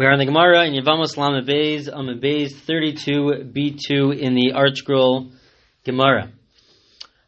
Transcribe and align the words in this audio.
We 0.00 0.06
are 0.06 0.12
in 0.12 0.18
the 0.18 0.24
Gemara 0.24 0.64
in 0.64 0.72
Yevamos 0.72 1.18
Lamabez, 1.18 1.86
Amabez 1.86 2.54
32b2 2.66 4.18
in 4.18 4.34
the 4.34 4.52
ArtScroll 4.54 5.30
Gemara. 5.84 6.32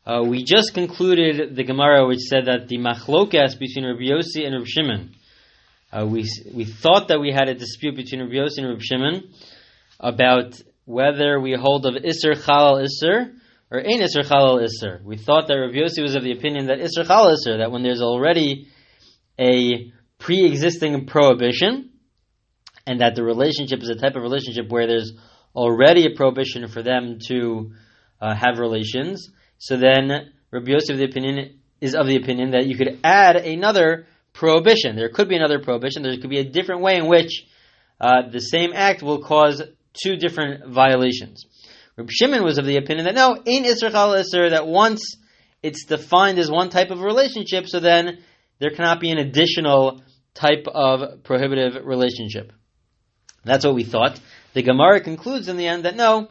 Uh, 0.06 0.22
we 0.26 0.42
just 0.42 0.72
concluded 0.72 1.54
the 1.54 1.64
Gemara 1.64 2.06
which 2.06 2.20
said 2.20 2.46
that 2.46 2.68
the 2.68 2.78
machlokas 2.78 3.58
between 3.58 3.84
Rabbi 3.84 4.04
Yossi 4.04 4.46
and 4.46 4.54
Rabbi 4.54 4.64
Shimon. 4.66 5.14
Uh, 5.92 6.06
we, 6.06 6.26
we 6.54 6.64
thought 6.64 7.08
that 7.08 7.20
we 7.20 7.30
had 7.30 7.50
a 7.50 7.54
dispute 7.54 7.94
between 7.94 8.22
Rabbi 8.22 8.36
Yossi 8.36 8.56
and 8.56 8.68
Rabbi 8.68 8.80
Shimon 8.82 9.34
about 10.00 10.58
whether 10.86 11.38
we 11.38 11.52
hold 11.52 11.84
of 11.84 11.92
Isser 12.02 12.42
Chalal 12.42 12.82
Isser 12.82 13.34
or 13.70 13.80
Ein 13.80 14.00
Isser 14.00 14.24
Chalal 14.24 14.66
Isser. 14.66 15.04
We 15.04 15.18
thought 15.18 15.46
that 15.48 15.56
Rabbi 15.56 15.76
Yossi 15.76 16.00
was 16.00 16.14
of 16.14 16.22
the 16.22 16.32
opinion 16.32 16.68
that 16.68 16.78
Isser 16.78 17.04
Chalal 17.04 17.36
Isser, 17.36 17.58
that 17.58 17.70
when 17.70 17.82
there's 17.82 18.00
already 18.00 18.68
a 19.38 19.92
pre-existing 20.18 21.04
prohibition, 21.04 21.90
and 22.86 23.00
that 23.00 23.14
the 23.14 23.22
relationship 23.22 23.82
is 23.82 23.88
a 23.88 23.94
type 23.94 24.16
of 24.16 24.22
relationship 24.22 24.68
where 24.68 24.86
there's 24.86 25.12
already 25.54 26.06
a 26.06 26.16
prohibition 26.16 26.66
for 26.68 26.82
them 26.82 27.18
to 27.28 27.72
uh, 28.20 28.34
have 28.34 28.58
relations. 28.58 29.28
So 29.58 29.76
then 29.76 30.32
Rabbi 30.50 30.72
Yosef 30.72 30.96
the 30.96 31.04
opinion 31.04 31.58
is 31.80 31.94
of 31.94 32.06
the 32.06 32.16
opinion 32.16 32.52
that 32.52 32.66
you 32.66 32.76
could 32.76 33.00
add 33.04 33.36
another 33.36 34.06
prohibition. 34.32 34.96
There 34.96 35.10
could 35.10 35.28
be 35.28 35.36
another 35.36 35.60
prohibition. 35.60 36.02
There 36.02 36.16
could 36.16 36.30
be 36.30 36.38
a 36.38 36.44
different 36.48 36.82
way 36.82 36.96
in 36.96 37.06
which 37.06 37.44
uh, 38.00 38.28
the 38.30 38.40
same 38.40 38.72
act 38.74 39.02
will 39.02 39.22
cause 39.22 39.62
two 39.92 40.16
different 40.16 40.72
violations. 40.72 41.44
Rabbi 41.96 42.10
Shimon 42.10 42.44
was 42.44 42.58
of 42.58 42.64
the 42.64 42.78
opinion 42.78 43.04
that 43.04 43.14
no, 43.14 43.36
ain't 43.46 43.66
Isra 43.66 43.90
Isser, 43.90 44.50
that 44.50 44.66
once 44.66 45.16
it's 45.62 45.84
defined 45.84 46.38
as 46.38 46.50
one 46.50 46.70
type 46.70 46.90
of 46.90 47.00
relationship, 47.00 47.66
so 47.66 47.80
then 47.80 48.18
there 48.58 48.70
cannot 48.70 49.00
be 49.00 49.10
an 49.10 49.18
additional 49.18 50.02
type 50.34 50.66
of 50.72 51.22
prohibitive 51.24 51.84
relationship. 51.84 52.52
That's 53.44 53.64
what 53.64 53.74
we 53.74 53.84
thought. 53.84 54.20
The 54.54 54.62
Gemara 54.62 55.00
concludes 55.00 55.48
in 55.48 55.56
the 55.56 55.66
end 55.66 55.84
that 55.84 55.96
no, 55.96 56.28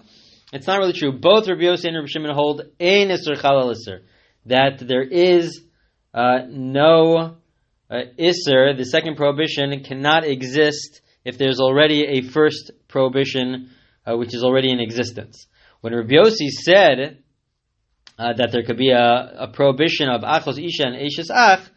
it's 0.53 0.67
not 0.67 0.79
really 0.79 0.93
true. 0.93 1.19
Both 1.19 1.47
Rabbi 1.47 1.61
Yossi 1.61 1.85
and 1.85 1.95
Rabbi 1.95 2.07
Shimon 2.07 2.33
hold 2.33 2.61
ein 2.79 3.11
iser 3.11 3.35
chalal 3.35 3.71
iser, 3.71 4.03
that 4.45 4.79
there 4.79 5.03
is 5.03 5.61
uh, 6.13 6.39
no 6.49 7.37
uh, 7.89 7.95
iser. 8.19 8.73
The 8.75 8.85
second 8.85 9.15
prohibition 9.15 9.83
cannot 9.83 10.25
exist 10.25 11.01
if 11.23 11.37
there's 11.37 11.59
already 11.59 12.03
a 12.05 12.21
first 12.21 12.71
prohibition 12.87 13.69
uh, 14.05 14.17
which 14.17 14.33
is 14.33 14.43
already 14.43 14.71
in 14.71 14.79
existence. 14.79 15.47
When 15.81 15.93
Rabbi 15.93 16.13
Yossi 16.13 16.49
said 16.49 17.19
uh, 18.17 18.33
that 18.33 18.51
there 18.51 18.63
could 18.63 18.77
be 18.77 18.91
a, 18.91 19.33
a 19.39 19.47
prohibition 19.51 20.09
of 20.09 20.21
achos 20.21 20.63
isha 20.63 20.85
and 20.85 20.95
eshes 20.95 21.29
ach, 21.33 21.67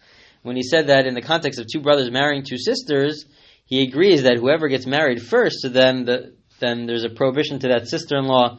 when 0.43 0.57
he 0.57 0.63
said 0.63 0.89
that 0.89 1.07
in 1.07 1.15
the 1.15 1.23
context 1.23 1.59
of 1.59 1.67
two 1.73 1.81
brothers 1.81 2.11
marrying 2.11 2.45
two 2.45 2.59
sisters, 2.59 3.25
he 3.67 3.83
agrees 3.83 4.25
that 4.25 4.37
whoever 4.37 4.69
gets 4.69 4.87
married 4.87 5.23
first, 5.23 5.67
then 5.71 6.05
the, 6.05 6.35
then 6.61 6.87
there's 6.87 7.05
a 7.05 7.09
prohibition 7.09 7.59
to 7.61 7.69
that 7.69 7.89
sister-in-law 7.89 8.59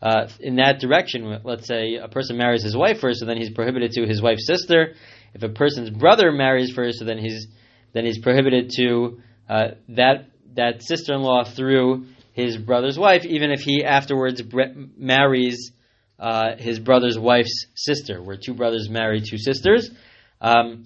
uh, 0.00 0.28
in 0.40 0.56
that 0.56 0.80
direction. 0.80 1.40
Let's 1.44 1.66
say 1.66 1.96
a 1.96 2.08
person 2.08 2.36
marries 2.36 2.62
his 2.62 2.76
wife 2.76 3.00
first, 3.00 3.20
so 3.20 3.26
then 3.26 3.36
he's 3.36 3.50
prohibited 3.50 3.92
to 3.92 4.06
his 4.06 4.22
wife's 4.22 4.46
sister. 4.46 4.94
If 5.32 5.42
a 5.42 5.48
person's 5.48 5.90
brother 5.90 6.30
marries 6.30 6.70
first, 6.72 6.98
so 6.98 7.04
then 7.04 7.18
he's 7.18 7.48
then 7.92 8.04
he's 8.04 8.18
prohibited 8.18 8.70
to 8.76 9.20
uh, 9.48 9.68
that 9.90 10.26
that 10.54 10.82
sister-in-law 10.82 11.44
through 11.44 12.06
his 12.32 12.56
brother's 12.56 12.98
wife, 12.98 13.24
even 13.24 13.50
if 13.50 13.60
he 13.60 13.84
afterwards 13.84 14.42
marries 14.96 15.72
uh, 16.18 16.56
his 16.56 16.78
brother's 16.78 17.18
wife's 17.18 17.66
sister, 17.74 18.22
where 18.22 18.36
two 18.36 18.54
brothers 18.54 18.88
marry 18.88 19.20
two 19.20 19.38
sisters. 19.38 19.90
Um, 20.40 20.84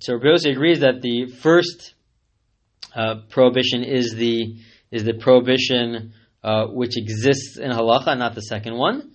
so 0.00 0.14
Rabbi 0.14 0.50
agrees 0.50 0.80
that 0.80 1.00
the 1.02 1.26
first 1.40 1.94
uh, 2.94 3.16
prohibition 3.30 3.82
is 3.82 4.14
the 4.14 4.56
is 4.90 5.04
the 5.04 5.14
prohibition 5.14 6.12
uh, 6.44 6.66
which 6.66 6.98
exists 6.98 7.56
in 7.56 7.70
halacha, 7.70 8.16
not 8.18 8.34
the 8.34 8.42
second 8.42 8.76
one. 8.76 9.12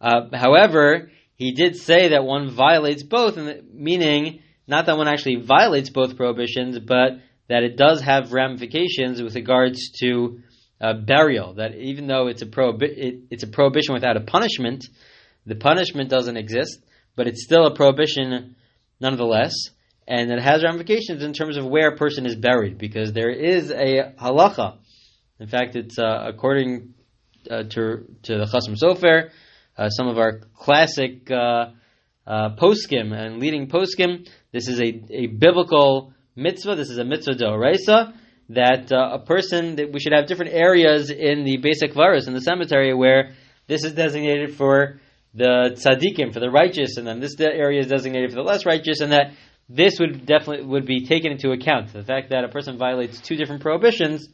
Uh, 0.00 0.28
however, 0.32 1.10
he 1.34 1.52
did 1.52 1.76
say 1.76 2.08
that 2.08 2.24
one 2.24 2.50
violates 2.50 3.02
both, 3.02 3.36
meaning 3.72 4.40
not 4.66 4.86
that 4.86 4.96
one 4.96 5.08
actually 5.08 5.36
violates 5.36 5.90
both 5.90 6.16
prohibitions, 6.16 6.78
but 6.78 7.18
that 7.48 7.62
it 7.62 7.76
does 7.76 8.00
have 8.00 8.32
ramifications 8.32 9.20
with 9.20 9.34
regards 9.34 9.90
to 10.00 10.40
uh, 10.80 10.94
burial. 10.94 11.54
That 11.54 11.74
even 11.74 12.06
though 12.06 12.28
it's 12.28 12.42
a 12.42 12.46
prohibi- 12.46 12.96
it, 12.96 13.14
it's 13.30 13.42
a 13.42 13.48
prohibition 13.48 13.94
without 13.94 14.16
a 14.16 14.20
punishment, 14.20 14.86
the 15.44 15.56
punishment 15.56 16.08
doesn't 16.08 16.36
exist, 16.36 16.78
but 17.16 17.26
it's 17.26 17.44
still 17.44 17.66
a 17.66 17.74
prohibition 17.74 18.56
nonetheless 19.00 19.52
and 20.06 20.30
it 20.30 20.40
has 20.40 20.62
ramifications 20.62 21.22
in 21.22 21.32
terms 21.32 21.56
of 21.56 21.66
where 21.66 21.88
a 21.88 21.96
person 21.96 22.26
is 22.26 22.36
buried, 22.36 22.78
because 22.78 23.12
there 23.12 23.30
is 23.30 23.70
a 23.70 24.12
halacha. 24.20 24.78
In 25.40 25.48
fact, 25.48 25.76
it's 25.76 25.98
uh, 25.98 26.24
according 26.26 26.94
uh, 27.50 27.64
to 27.64 28.04
to 28.22 28.38
the 28.38 28.44
Chasam 28.44 28.76
Sofer, 28.80 29.30
uh, 29.76 29.88
some 29.88 30.08
of 30.08 30.18
our 30.18 30.40
classic 30.54 31.30
uh, 31.30 31.70
uh, 32.26 32.56
poskim 32.56 33.12
and 33.12 33.38
leading 33.38 33.68
poskim. 33.68 34.28
This 34.52 34.68
is 34.68 34.80
a, 34.80 35.02
a 35.10 35.26
biblical 35.26 36.12
mitzvah. 36.36 36.76
This 36.76 36.90
is 36.90 36.98
a 36.98 37.04
mitzvah 37.04 37.34
doraisa 37.34 38.14
that 38.50 38.92
uh, 38.92 39.10
a 39.12 39.18
person 39.18 39.76
that 39.76 39.92
we 39.92 40.00
should 40.00 40.12
have 40.12 40.26
different 40.26 40.52
areas 40.52 41.10
in 41.10 41.44
the 41.44 41.58
beis 41.58 41.82
kvaros 41.82 42.28
in 42.28 42.34
the 42.34 42.40
cemetery 42.40 42.94
where 42.94 43.32
this 43.66 43.84
is 43.84 43.94
designated 43.94 44.54
for 44.54 45.00
the 45.34 45.74
tzaddikim, 45.74 46.32
for 46.32 46.40
the 46.40 46.50
righteous, 46.50 46.96
and 46.96 47.06
then 47.06 47.18
this 47.18 47.34
area 47.40 47.80
is 47.80 47.88
designated 47.88 48.30
for 48.30 48.36
the 48.36 48.42
less 48.42 48.64
righteous, 48.64 49.00
and 49.00 49.12
that 49.12 49.32
this 49.68 49.98
would 49.98 50.26
definitely 50.26 50.66
would 50.66 50.86
be 50.86 51.06
taken 51.06 51.32
into 51.32 51.52
account. 51.52 51.92
The 51.92 52.04
fact 52.04 52.30
that 52.30 52.44
a 52.44 52.48
person 52.48 52.78
violates 52.78 53.20
two 53.20 53.36
different 53.36 53.62
prohibitions 53.62 54.28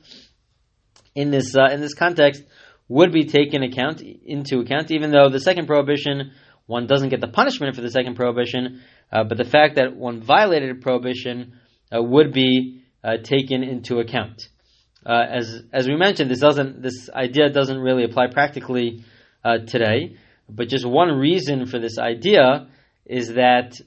in 1.14 1.30
this 1.30 1.56
uh, 1.56 1.72
in 1.72 1.80
this 1.80 1.94
context 1.94 2.42
would 2.88 3.12
be 3.12 3.24
taken 3.24 3.62
account 3.62 4.02
into 4.02 4.60
account, 4.60 4.90
even 4.90 5.12
though 5.12 5.28
the 5.28 5.40
second 5.40 5.66
prohibition 5.66 6.32
one 6.66 6.86
doesn't 6.86 7.08
get 7.08 7.20
the 7.20 7.28
punishment 7.28 7.74
for 7.74 7.82
the 7.82 7.90
second 7.90 8.14
prohibition, 8.14 8.80
uh, 9.10 9.24
but 9.24 9.36
the 9.36 9.44
fact 9.44 9.74
that 9.74 9.96
one 9.96 10.22
violated 10.22 10.70
a 10.70 10.80
prohibition 10.80 11.54
uh, 11.92 12.00
would 12.00 12.32
be 12.32 12.82
uh, 13.02 13.16
taken 13.22 13.64
into 13.64 13.98
account. 13.98 14.48
Uh, 15.04 15.24
as 15.28 15.62
as 15.72 15.88
we 15.88 15.96
mentioned, 15.96 16.30
this 16.30 16.40
doesn't 16.40 16.82
this 16.82 17.10
idea 17.10 17.48
doesn't 17.50 17.78
really 17.78 18.04
apply 18.04 18.26
practically 18.28 19.04
uh, 19.44 19.58
today, 19.58 20.16
but 20.48 20.68
just 20.68 20.86
one 20.86 21.08
reason 21.08 21.66
for 21.66 21.78
this 21.78 21.98
idea 21.98 22.68
is 23.06 23.34
that 23.34 23.80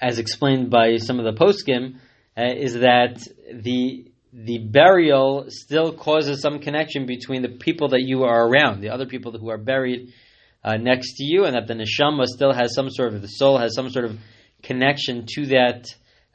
as 0.00 0.18
explained 0.18 0.70
by 0.70 0.96
some 0.96 1.20
of 1.20 1.24
the 1.24 1.32
poskim, 1.32 1.96
uh, 2.36 2.54
is 2.56 2.74
that 2.74 3.22
the 3.52 4.06
the 4.32 4.58
burial 4.58 5.44
still 5.48 5.92
causes 5.92 6.40
some 6.40 6.58
connection 6.58 7.04
between 7.04 7.42
the 7.42 7.50
people 7.50 7.88
that 7.88 8.00
you 8.00 8.24
are 8.24 8.48
around, 8.48 8.80
the 8.80 8.88
other 8.88 9.04
people 9.04 9.30
who 9.38 9.50
are 9.50 9.58
buried 9.58 10.14
uh, 10.64 10.76
next 10.76 11.16
to 11.16 11.24
you, 11.24 11.44
and 11.44 11.54
that 11.54 11.66
the 11.66 11.74
neshama 11.74 12.24
still 12.24 12.52
has 12.52 12.74
some 12.74 12.88
sort 12.88 13.12
of 13.12 13.20
the 13.20 13.28
soul 13.28 13.58
has 13.58 13.74
some 13.74 13.90
sort 13.90 14.06
of 14.06 14.18
connection 14.62 15.26
to 15.28 15.46
that 15.46 15.84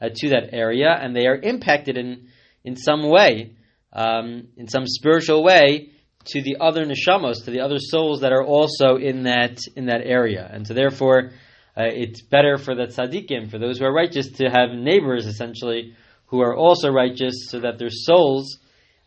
uh, 0.00 0.08
to 0.14 0.28
that 0.28 0.50
area, 0.52 0.96
and 1.00 1.14
they 1.14 1.26
are 1.26 1.36
impacted 1.36 1.96
in 1.96 2.28
in 2.64 2.76
some 2.76 3.08
way, 3.08 3.54
um, 3.92 4.48
in 4.56 4.68
some 4.68 4.86
spiritual 4.86 5.42
way, 5.42 5.90
to 6.26 6.42
the 6.42 6.58
other 6.60 6.84
neshamos, 6.84 7.44
to 7.44 7.50
the 7.50 7.60
other 7.60 7.78
souls 7.78 8.20
that 8.20 8.32
are 8.32 8.44
also 8.44 8.96
in 8.96 9.24
that 9.24 9.58
in 9.74 9.86
that 9.86 10.02
area, 10.04 10.48
and 10.52 10.66
so 10.66 10.74
therefore 10.74 11.32
uh, 11.78 11.84
it's 11.84 12.22
better 12.22 12.58
for 12.58 12.74
the 12.74 12.86
tzaddikim, 12.86 13.50
for 13.50 13.58
those 13.58 13.78
who 13.78 13.84
are 13.84 13.92
righteous, 13.92 14.28
to 14.32 14.50
have 14.50 14.70
neighbors 14.70 15.26
essentially 15.26 15.94
who 16.26 16.40
are 16.40 16.56
also 16.56 16.90
righteous, 16.90 17.46
so 17.48 17.60
that 17.60 17.78
their 17.78 17.90
souls, 17.90 18.58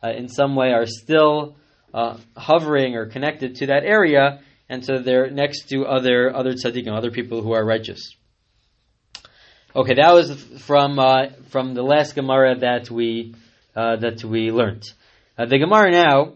uh, 0.01 0.11
in 0.11 0.29
some 0.29 0.55
way, 0.55 0.71
are 0.71 0.85
still 0.85 1.57
uh, 1.93 2.17
hovering 2.37 2.95
or 2.95 3.07
connected 3.07 3.55
to 3.55 3.67
that 3.67 3.83
area, 3.83 4.39
and 4.69 4.85
so 4.85 4.99
they're 4.99 5.29
next 5.29 5.67
to 5.67 5.85
other 5.85 6.33
other 6.33 6.53
tzaddikim, 6.53 6.95
other 6.95 7.11
people 7.11 7.41
who 7.41 7.51
are 7.51 7.65
righteous. 7.65 8.15
Okay, 9.75 9.95
that 9.95 10.13
was 10.13 10.31
from 10.65 10.97
uh, 10.97 11.27
from 11.49 11.73
the 11.73 11.83
last 11.83 12.15
Gemara 12.15 12.57
that 12.59 12.89
we 12.89 13.35
uh, 13.75 13.97
that 13.97 14.23
we 14.23 14.49
learned. 14.49 14.83
Uh, 15.37 15.45
the 15.45 15.59
Gemara 15.59 15.91
now 15.91 16.33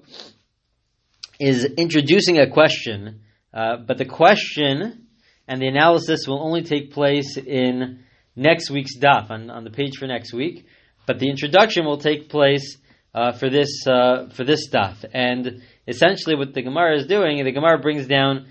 is 1.40 1.64
introducing 1.64 2.40
a 2.40 2.50
question, 2.50 3.22
but 3.54 3.98
the 3.98 4.06
question 4.06 5.05
and 5.48 5.62
the 5.62 5.68
analysis 5.68 6.28
will 6.28 6.42
only 6.42 6.64
take 6.64 6.92
place 6.92 7.38
in 7.38 8.04
next 8.36 8.70
week's 8.70 8.98
daf 8.98 9.30
on, 9.30 9.50
on 9.50 9.64
the 9.64 9.70
page 9.70 9.98
for 9.98 10.08
next 10.08 10.34
week. 10.34 10.66
But 11.06 11.20
the 11.20 11.30
introduction 11.30 11.86
will 11.86 12.00
take 12.00 12.30
place 12.30 12.78
uh, 13.14 13.32
for 13.34 13.50
this 13.50 13.86
uh, 13.88 14.30
for 14.30 14.44
this 14.44 14.70
daf. 14.70 15.06
And 15.14 15.62
essentially, 15.88 16.36
what 16.36 16.54
the 16.54 16.64
Gemara 16.64 16.98
is 16.98 17.06
doing, 17.06 17.44
the 17.44 17.52
Gemara 17.52 17.80
brings 17.80 18.08
down 18.08 18.48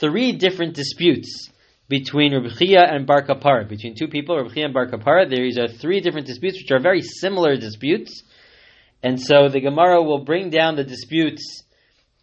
three 0.00 0.32
different 0.32 0.74
disputes 0.74 1.50
between 1.88 2.32
Chia 2.58 2.82
and 2.82 3.06
Bar 3.06 3.26
Kapara, 3.26 3.68
between 3.68 3.94
two 3.96 4.08
people, 4.08 4.48
Chia 4.50 4.66
and 4.66 4.74
Bar 4.74 4.88
Kapara. 4.88 5.28
There 5.28 5.64
are 5.64 5.68
three 5.68 6.00
different 6.00 6.26
disputes, 6.26 6.58
which 6.58 6.70
are 6.70 6.80
very 6.80 7.02
similar 7.02 7.56
disputes. 7.56 8.22
And 9.02 9.20
so 9.20 9.48
the 9.48 9.60
Gemara 9.60 10.02
will 10.02 10.24
bring 10.24 10.50
down 10.50 10.76
the 10.76 10.84
disputes 10.84 11.62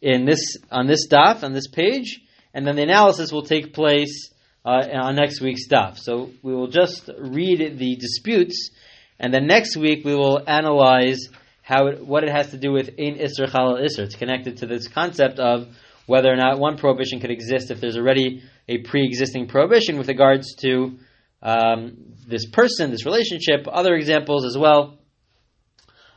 in 0.01 0.25
this 0.25 0.57
on 0.71 0.87
this 0.87 1.07
daf 1.07 1.43
on 1.43 1.53
this 1.53 1.67
page 1.67 2.21
and 2.53 2.65
then 2.65 2.75
the 2.75 2.83
analysis 2.83 3.31
will 3.31 3.43
take 3.43 3.73
place 3.73 4.29
uh, 4.65 4.83
on 4.93 5.15
next 5.15 5.41
week's 5.41 5.63
stuff. 5.63 5.97
So 5.97 6.31
we 6.43 6.53
will 6.53 6.67
just 6.67 7.09
read 7.17 7.77
the 7.77 7.95
disputes, 7.95 8.71
and 9.19 9.33
then 9.33 9.47
next 9.47 9.75
week 9.75 10.05
we 10.05 10.15
will 10.15 10.41
analyze 10.47 11.29
how 11.61 11.87
it, 11.87 12.05
what 12.05 12.23
it 12.23 12.31
has 12.31 12.51
to 12.51 12.57
do 12.57 12.71
with 12.71 12.89
in 12.97 13.15
Isser 13.15 13.47
Chalal 13.49 13.79
Isser. 13.79 13.99
It's 13.99 14.15
connected 14.15 14.57
to 14.57 14.65
this 14.65 14.87
concept 14.87 15.39
of 15.39 15.67
whether 16.05 16.31
or 16.31 16.35
not 16.35 16.59
one 16.59 16.77
prohibition 16.77 17.19
could 17.19 17.31
exist 17.31 17.71
if 17.71 17.79
there's 17.79 17.97
already 17.97 18.43
a 18.67 18.79
pre-existing 18.79 19.47
prohibition 19.47 19.97
with 19.97 20.07
regards 20.07 20.55
to 20.55 20.97
um, 21.41 21.97
this 22.27 22.45
person, 22.49 22.91
this 22.91 23.05
relationship, 23.05 23.67
other 23.71 23.95
examples 23.95 24.45
as 24.45 24.57
well. 24.57 24.97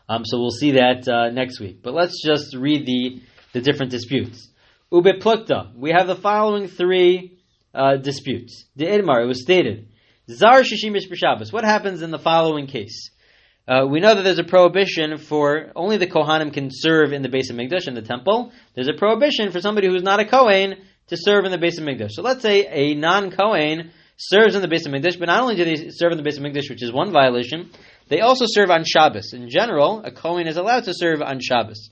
Um, 0.09 0.25
so 0.25 0.39
we'll 0.39 0.51
see 0.51 0.73
that 0.73 1.09
uh, 1.09 1.31
next 1.31 1.61
week. 1.61 1.83
But 1.83 1.95
let's 1.95 2.23
just 2.25 2.55
read 2.55 2.87
the, 2.87 3.23
the 3.53 3.61
different 3.61 3.91
disputes. 3.91 4.49
Ube 4.95 5.21
plukta. 5.21 5.75
We 5.75 5.91
have 5.91 6.07
the 6.07 6.15
following 6.15 6.69
three 6.69 7.39
uh, 7.75 7.97
disputes. 7.97 8.65
The 8.77 8.85
Idmar, 8.85 9.25
it 9.25 9.27
was 9.27 9.43
stated. 9.43 9.89
Zar 10.31 10.61
shishimish 10.61 11.11
b'Shabbos. 11.11 11.53
What 11.53 11.65
happens 11.65 12.01
in 12.01 12.13
the 12.13 12.19
following 12.19 12.69
case? 12.69 13.11
Uh, 13.67 13.87
we 13.91 13.99
know 13.99 14.15
that 14.15 14.23
there's 14.23 14.39
a 14.39 14.45
prohibition 14.45 15.19
for 15.19 15.73
only 15.75 15.97
the 15.97 16.07
Kohanim 16.07 16.53
can 16.53 16.69
serve 16.71 17.13
in 17.13 17.23
the 17.23 17.29
Beis 17.29 17.51
HaMikdash 17.51 17.89
in 17.89 17.95
the 17.95 18.03
temple. 18.03 18.53
There's 18.77 18.87
a 18.87 18.93
prohibition 18.93 19.51
for 19.51 19.61
somebody 19.61 19.89
who's 19.89 20.05
not 20.05 20.21
a 20.21 20.27
Kohen 20.27 20.77
to 21.09 21.17
serve 21.19 21.45
in 21.45 21.51
the 21.51 21.59
Beis 21.59 21.81
HaMikdash. 21.81 22.13
So 22.13 22.23
let's 22.23 22.43
say 22.43 22.65
a 22.69 22.95
non-Kohen 22.95 23.91
serves 24.17 24.55
in 24.55 24.63
the 24.63 24.69
Beis 24.69 24.87
HaMikdash, 24.87 25.19
but 25.19 25.27
not 25.27 25.43
only 25.43 25.57
do 25.57 25.65
they 25.65 25.91
serve 25.91 26.13
in 26.13 26.23
the 26.23 26.29
Beis 26.29 26.39
HaMikdash, 26.39 26.71
which 26.71 26.85
is 26.85 26.93
one 26.93 27.11
violation, 27.11 27.71
they 28.09 28.21
also 28.21 28.45
serve 28.47 28.71
on 28.71 28.85
Shabbos. 28.85 29.33
In 29.33 29.51
general, 29.51 30.05
a 30.05 30.13
Kohen 30.13 30.47
is 30.47 30.57
allowed 30.57 30.85
to 30.85 30.95
serve 30.95 31.21
on 31.21 31.41
Shabbos. 31.41 31.91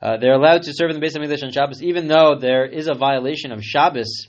Uh, 0.00 0.16
they're 0.16 0.34
allowed 0.34 0.62
to 0.62 0.72
serve 0.72 0.90
in 0.90 1.00
the 1.00 1.04
Beis 1.04 1.16
HaMikdash 1.16 1.42
on 1.42 1.50
Shabbos, 1.50 1.82
even 1.82 2.06
though 2.06 2.36
there 2.40 2.64
is 2.64 2.88
a 2.88 2.94
violation 2.94 3.50
of 3.50 3.64
Shabbos 3.64 4.28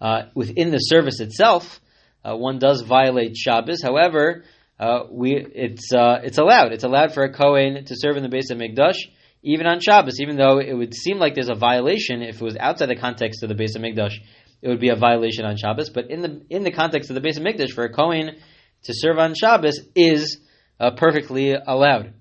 uh, 0.00 0.24
within 0.34 0.70
the 0.70 0.78
service 0.78 1.20
itself. 1.20 1.80
Uh, 2.24 2.34
one 2.34 2.58
does 2.58 2.80
violate 2.80 3.36
Shabbos. 3.36 3.82
However, 3.82 4.44
uh, 4.80 5.00
we 5.10 5.36
it's 5.36 5.92
uh, 5.92 6.20
it's 6.22 6.38
allowed. 6.38 6.72
It's 6.72 6.84
allowed 6.84 7.12
for 7.12 7.22
a 7.22 7.32
Kohen 7.32 7.84
to 7.84 7.94
serve 7.96 8.16
in 8.16 8.22
the 8.22 8.34
Beis 8.34 8.50
HaMikdash, 8.50 8.96
even 9.42 9.66
on 9.66 9.80
Shabbos, 9.80 10.20
even 10.20 10.36
though 10.36 10.58
it 10.58 10.72
would 10.72 10.94
seem 10.94 11.18
like 11.18 11.34
there's 11.34 11.50
a 11.50 11.54
violation 11.54 12.22
if 12.22 12.40
it 12.40 12.44
was 12.44 12.56
outside 12.56 12.86
the 12.86 12.96
context 12.96 13.42
of 13.42 13.50
the 13.50 13.54
Beis 13.54 13.76
HaMikdash, 13.76 14.14
it 14.62 14.68
would 14.68 14.80
be 14.80 14.88
a 14.88 14.96
violation 14.96 15.44
on 15.44 15.58
Shabbos. 15.58 15.90
But 15.90 16.10
in 16.10 16.22
the 16.22 16.42
in 16.48 16.64
the 16.64 16.72
context 16.72 17.10
of 17.10 17.14
the 17.14 17.20
Beis 17.20 17.38
HaMikdash, 17.38 17.72
for 17.72 17.84
a 17.84 17.92
Kohen 17.92 18.36
to 18.84 18.92
serve 18.94 19.18
on 19.18 19.34
Shabbos 19.34 19.80
is 19.94 20.40
uh, 20.80 20.92
perfectly 20.92 21.52
allowed. 21.52 22.14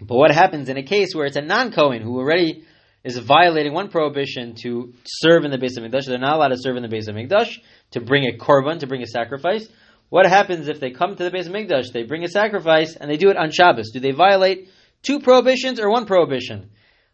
But 0.00 0.16
what 0.16 0.30
happens 0.30 0.68
in 0.68 0.76
a 0.76 0.82
case 0.82 1.14
where 1.14 1.26
it's 1.26 1.36
a 1.36 1.42
non-Kohen 1.42 2.02
who 2.02 2.18
already 2.18 2.64
is 3.04 3.18
violating 3.18 3.72
one 3.72 3.88
prohibition 3.88 4.54
to 4.62 4.92
serve 5.04 5.44
in 5.44 5.50
the 5.50 5.58
Beis 5.58 5.78
HaMikdash? 5.78 6.06
They're 6.06 6.18
not 6.18 6.36
allowed 6.36 6.48
to 6.48 6.58
serve 6.58 6.76
in 6.76 6.82
the 6.82 6.88
Beis 6.88 7.08
HaMikdash 7.08 7.58
to 7.92 8.00
bring 8.00 8.24
a 8.24 8.36
korban, 8.36 8.80
to 8.80 8.86
bring 8.86 9.02
a 9.02 9.06
sacrifice. 9.06 9.68
What 10.08 10.26
happens 10.26 10.68
if 10.68 10.80
they 10.80 10.90
come 10.90 11.16
to 11.16 11.24
the 11.24 11.30
Beis 11.30 11.48
HaMikdash, 11.48 11.92
they 11.92 12.02
bring 12.02 12.24
a 12.24 12.28
sacrifice, 12.28 12.96
and 12.96 13.10
they 13.10 13.16
do 13.16 13.30
it 13.30 13.36
on 13.36 13.50
Shabbos? 13.50 13.90
Do 13.92 14.00
they 14.00 14.12
violate 14.12 14.68
two 15.02 15.20
prohibitions 15.20 15.80
or 15.80 15.90
one 15.90 16.06
prohibition? 16.06 16.70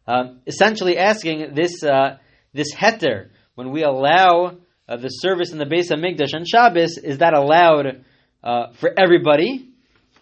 Um, 0.06 0.40
essentially 0.46 0.98
asking 0.98 1.54
this 1.54 1.82
uh, 1.82 2.18
this 2.52 2.74
heter, 2.74 3.30
when 3.54 3.70
we 3.70 3.84
allow 3.84 4.56
uh, 4.88 4.96
the 4.96 5.08
service 5.08 5.52
in 5.52 5.58
the 5.58 5.66
Beis 5.66 5.90
HaMikdash 5.90 6.34
on 6.34 6.44
Shabbos, 6.44 6.98
is 6.98 7.18
that 7.18 7.34
allowed 7.34 8.04
uh, 8.42 8.72
for 8.80 8.90
everybody? 8.98 9.69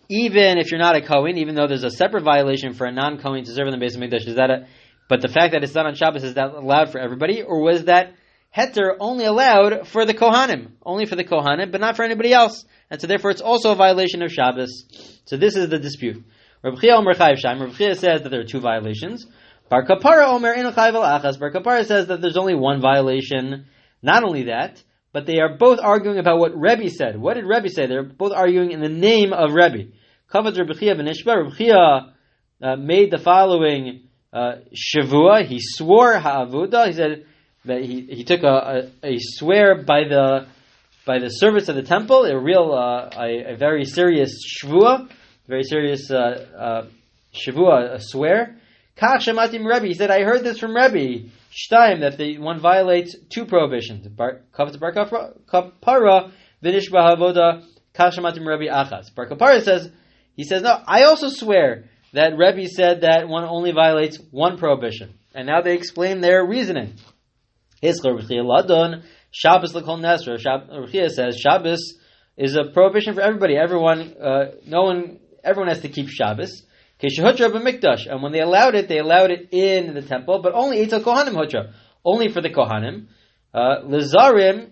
Even 0.08 0.58
if 0.58 0.70
you're 0.70 0.81
not 0.81 0.96
a 0.96 1.02
Kohen, 1.02 1.37
even 1.37 1.55
though 1.55 1.66
there's 1.66 1.84
a 1.84 1.90
separate 1.90 2.25
violation 2.25 2.72
for 2.72 2.87
a 2.87 2.93
non-Kohen 2.93 3.44
to 3.44 3.52
serve 3.52 3.69
in 3.69 3.78
the 3.78 3.84
Beis 3.84 3.96
HaMikdash, 3.96 4.26
is 4.26 4.37
that 4.37 4.50
a, 4.50 4.66
but 5.08 5.20
the 5.20 5.28
fact 5.28 5.52
that 5.52 5.62
it's 5.62 5.72
done 5.72 5.87
on 5.87 5.94
Shabbos, 5.94 6.25
is 6.25 6.34
that 6.34 6.55
allowed 6.55 6.90
for 6.93 6.99
everybody? 6.99 7.43
Or 7.43 7.60
was 7.62 7.84
that 7.84 8.14
heter 8.56 8.96
only 9.00 9.25
allowed 9.25 9.87
for 9.88 10.05
the 10.05 10.14
Kohanim, 10.14 10.72
only 10.82 11.06
for 11.06 11.16
the 11.16 11.25
Kohanim, 11.25 11.70
but 11.70 11.81
not 11.81 11.96
for 11.96 12.05
anybody 12.05 12.32
else. 12.32 12.64
And 12.90 13.00
so 13.00 13.06
therefore 13.06 13.31
it's 13.31 13.40
also 13.40 13.72
a 13.72 13.75
violation 13.75 14.22
of 14.22 14.32
Shabbos. 14.32 15.20
So 15.26 15.37
this 15.37 15.56
is 15.56 15.69
the 15.69 15.78
dispute. 15.78 16.25
Rav 16.62 16.81
Chia 16.81 16.93
Shaim. 16.93 17.76
Chia 17.76 17.94
says 17.94 18.22
that 18.22 18.31
there 18.31 18.40
are 18.40 18.44
two 18.44 18.60
violations. 18.60 19.26
Bar 19.69 19.87
Kapara 19.87 20.28
Omer 20.28 20.52
In. 20.52 20.64
Bar 20.64 21.50
Kapara 21.52 21.84
says 21.84 22.06
that 22.06 22.20
there's 22.20 22.37
only 22.37 22.55
one 22.55 22.81
violation. 22.81 23.66
Not 24.02 24.25
only 24.25 24.44
that, 24.44 24.82
but 25.12 25.26
they 25.26 25.38
are 25.40 25.56
both 25.56 25.78
arguing 25.82 26.19
about 26.19 26.38
what 26.38 26.52
Rebbe 26.55 26.88
said. 26.90 27.19
What 27.19 27.34
did 27.34 27.44
Rebbe 27.44 27.69
say? 27.69 27.87
They're 27.87 28.02
both 28.02 28.32
arguing 28.32 28.72
in 28.72 28.81
the 28.81 28.88
name 28.88 29.32
of 29.32 29.52
Rebbe. 29.52 29.90
Kavod 30.33 30.59
Rav 30.59 30.79
Chia 30.79 30.95
Benishba. 30.95 31.45
Rav 31.45 31.57
Chia 31.57 32.15
uh, 32.63 32.77
made 32.77 33.11
the 33.11 33.19
following 33.19 34.09
uh, 34.33 34.57
shavua. 34.75 35.45
He 35.45 35.59
swore 35.61 36.19
ha'avuda. 36.19 36.87
He 36.87 36.93
said, 36.93 37.25
that 37.65 37.83
he, 37.83 38.03
he 38.03 38.25
took 38.25 38.43
a, 38.43 38.91
a, 39.03 39.07
a, 39.15 39.17
swear 39.19 39.83
by 39.83 40.05
the 40.05 40.47
by 41.07 41.19
the 41.19 41.29
service 41.29 41.69
of 41.69 41.77
the 41.77 41.83
temple, 41.83 42.25
a 42.25 42.39
real 42.39 42.73
uh, 42.73 43.09
a, 43.17 43.53
a, 43.53 43.57
very 43.57 43.85
serious 43.85 44.31
shvua, 44.47 45.11
very 45.47 45.63
serious 45.63 46.11
uh, 46.11 46.15
uh, 46.17 46.87
shavua, 47.33 47.95
a 47.95 48.01
swear. 48.01 48.57
Kach 48.97 49.21
shematim 49.21 49.65
Rebbe. 49.65 49.87
He 49.87 49.95
said, 49.95 50.11
I 50.11 50.23
heard 50.23 50.43
this 50.43 50.59
from 50.59 50.75
Rebbe. 50.75 51.29
Shtaim 51.51 52.01
that 52.01 52.19
the 52.19 52.39
one 52.39 52.61
violates 52.61 53.17
two 53.31 53.47
prohibitions. 53.47 54.07
Bar 54.09 54.41
kapara 54.53 56.33
v'nish 56.63 56.91
bahavoda 56.91 57.65
kach 57.95 58.19
shematim 58.19 58.45
Rebbe 58.47 58.71
achas. 58.71 59.15
Bar 59.15 59.29
kapara 59.29 59.63
says 59.63 59.91
he 60.38 60.44
says 60.44 60.62
no. 60.62 60.81
I 60.87 61.02
also 61.02 61.29
swear 61.31 61.87
that 62.12 62.38
Rebbe 62.38 62.69
said 62.69 63.00
that 63.00 63.29
one 63.29 63.43
only 63.43 63.73
violates 63.73 64.19
one 64.31 64.56
prohibition. 64.56 65.19
And 65.35 65.49
now 65.49 65.62
they 65.62 65.75
explain 65.75 66.20
their 66.20 66.46
reasoning. 66.46 66.94
Shabbos 67.82 68.29
Lakol 68.31 69.99
Nesra. 69.99 70.38
Rechia 70.38 71.11
says 71.11 71.37
Shabbos 71.37 71.99
is 72.37 72.56
a 72.56 72.70
prohibition 72.73 73.14
for 73.14 73.20
everybody. 73.20 73.56
Everyone, 73.56 74.14
uh, 74.23 74.52
no 74.64 74.82
one, 74.85 75.19
everyone 75.43 75.70
has 75.70 75.81
to 75.81 75.88
keep 75.88 76.08
Shabbos. 76.08 76.62
Keshahutra 77.02 77.50
b'mikdash, 77.50 78.06
and 78.06 78.23
when 78.23 78.31
they 78.31 78.41
allowed 78.41 78.76
it, 78.76 78.87
they 78.87 78.99
allowed 78.99 79.32
it 79.32 79.49
in 79.50 79.94
the 79.94 80.02
temple, 80.02 80.41
but 80.41 80.55
only 80.55 80.87
Eitel 80.87 81.00
Kohanim 81.00 81.34
Hutra, 81.34 81.73
only 82.05 82.29
for 82.29 82.41
the 82.41 82.50
Kohanim. 82.50 83.08
Uh, 83.52 83.82
Lazarim, 83.84 84.70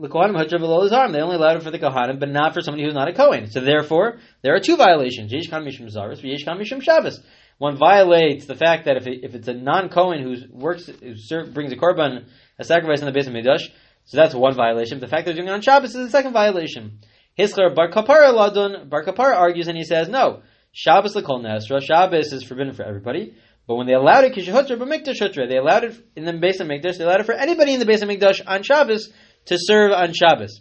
the 0.00 0.08
Kohanim 0.08 0.36
Hutra 0.36 0.58
below 0.58 0.88
Lazarim, 0.88 1.12
they 1.12 1.20
only 1.20 1.36
allowed 1.36 1.56
it 1.56 1.62
for 1.62 1.70
the 1.70 1.78
Kohanim, 1.78 2.20
but 2.20 2.28
not 2.28 2.54
for 2.54 2.60
somebody 2.60 2.84
who's 2.84 2.94
not 2.94 3.08
a 3.08 3.12
Kohen. 3.12 3.50
So 3.50 3.60
therefore, 3.60 4.18
there 4.42 4.54
are 4.54 4.60
two 4.60 4.76
violations: 4.76 5.32
Yesh 5.32 5.48
Kam 5.48 5.64
Mishum 5.64 5.92
Zaris, 5.94 6.22
Yesh 6.22 6.44
Kam 6.44 6.58
Mishum 6.58 6.82
Shabbos. 6.82 7.20
One 7.58 7.76
violates 7.76 8.44
the 8.44 8.54
fact 8.54 8.84
that 8.84 8.98
if, 8.98 9.06
it, 9.06 9.24
if 9.24 9.34
it's 9.34 9.48
a 9.48 9.54
non-Kohen 9.54 10.22
who 10.22 10.36
works, 10.52 10.86
who 10.86 11.16
serve, 11.16 11.54
brings 11.54 11.72
a 11.72 11.76
korban, 11.76 12.26
a 12.58 12.64
sacrifice 12.64 13.00
in 13.00 13.10
the 13.10 13.18
Beis 13.18 13.26
HaMikdash, 13.26 13.70
so 14.04 14.16
that's 14.16 14.34
one 14.34 14.54
violation. 14.54 15.00
The 15.00 15.08
fact 15.08 15.24
they're 15.24 15.34
doing 15.34 15.48
it 15.48 15.52
on 15.52 15.62
Shabbos 15.62 15.94
is 15.94 16.06
the 16.06 16.10
second 16.10 16.32
violation. 16.32 17.00
Hiskar 17.38 17.74
Bar 17.74 17.90
Kapara 17.90 18.32
Ladun, 18.32 18.88
Bar 18.88 19.04
Kapara 19.04 19.36
argues 19.36 19.68
and 19.68 19.76
he 19.76 19.84
says, 19.84 20.08
no, 20.08 20.42
Shabbos 20.72 21.14
Lekol 21.14 21.42
Nesra, 21.42 21.82
Shabbos 21.82 22.32
is 22.32 22.44
forbidden 22.44 22.72
for 22.72 22.84
everybody, 22.84 23.34
but 23.66 23.74
when 23.74 23.86
they 23.86 23.94
allowed 23.94 24.24
it, 24.24 24.34
Kishahutra, 24.34 24.78
but 24.78 24.88
Mikdash 24.88 25.20
Hutra, 25.20 25.48
they 25.48 25.56
allowed 25.56 25.84
it 25.84 25.96
in 26.14 26.24
the 26.24 26.32
Beis 26.32 26.60
HaMikdash, 26.60 26.98
they 26.98 27.04
allowed 27.04 27.20
it 27.20 27.26
for 27.26 27.34
anybody 27.34 27.74
in 27.74 27.80
the 27.80 27.86
Beis 27.86 28.02
HaMikdash 28.02 28.42
on 28.46 28.62
Shabbos 28.62 29.12
to 29.46 29.56
serve 29.58 29.92
on 29.92 30.12
Shabbos. 30.12 30.60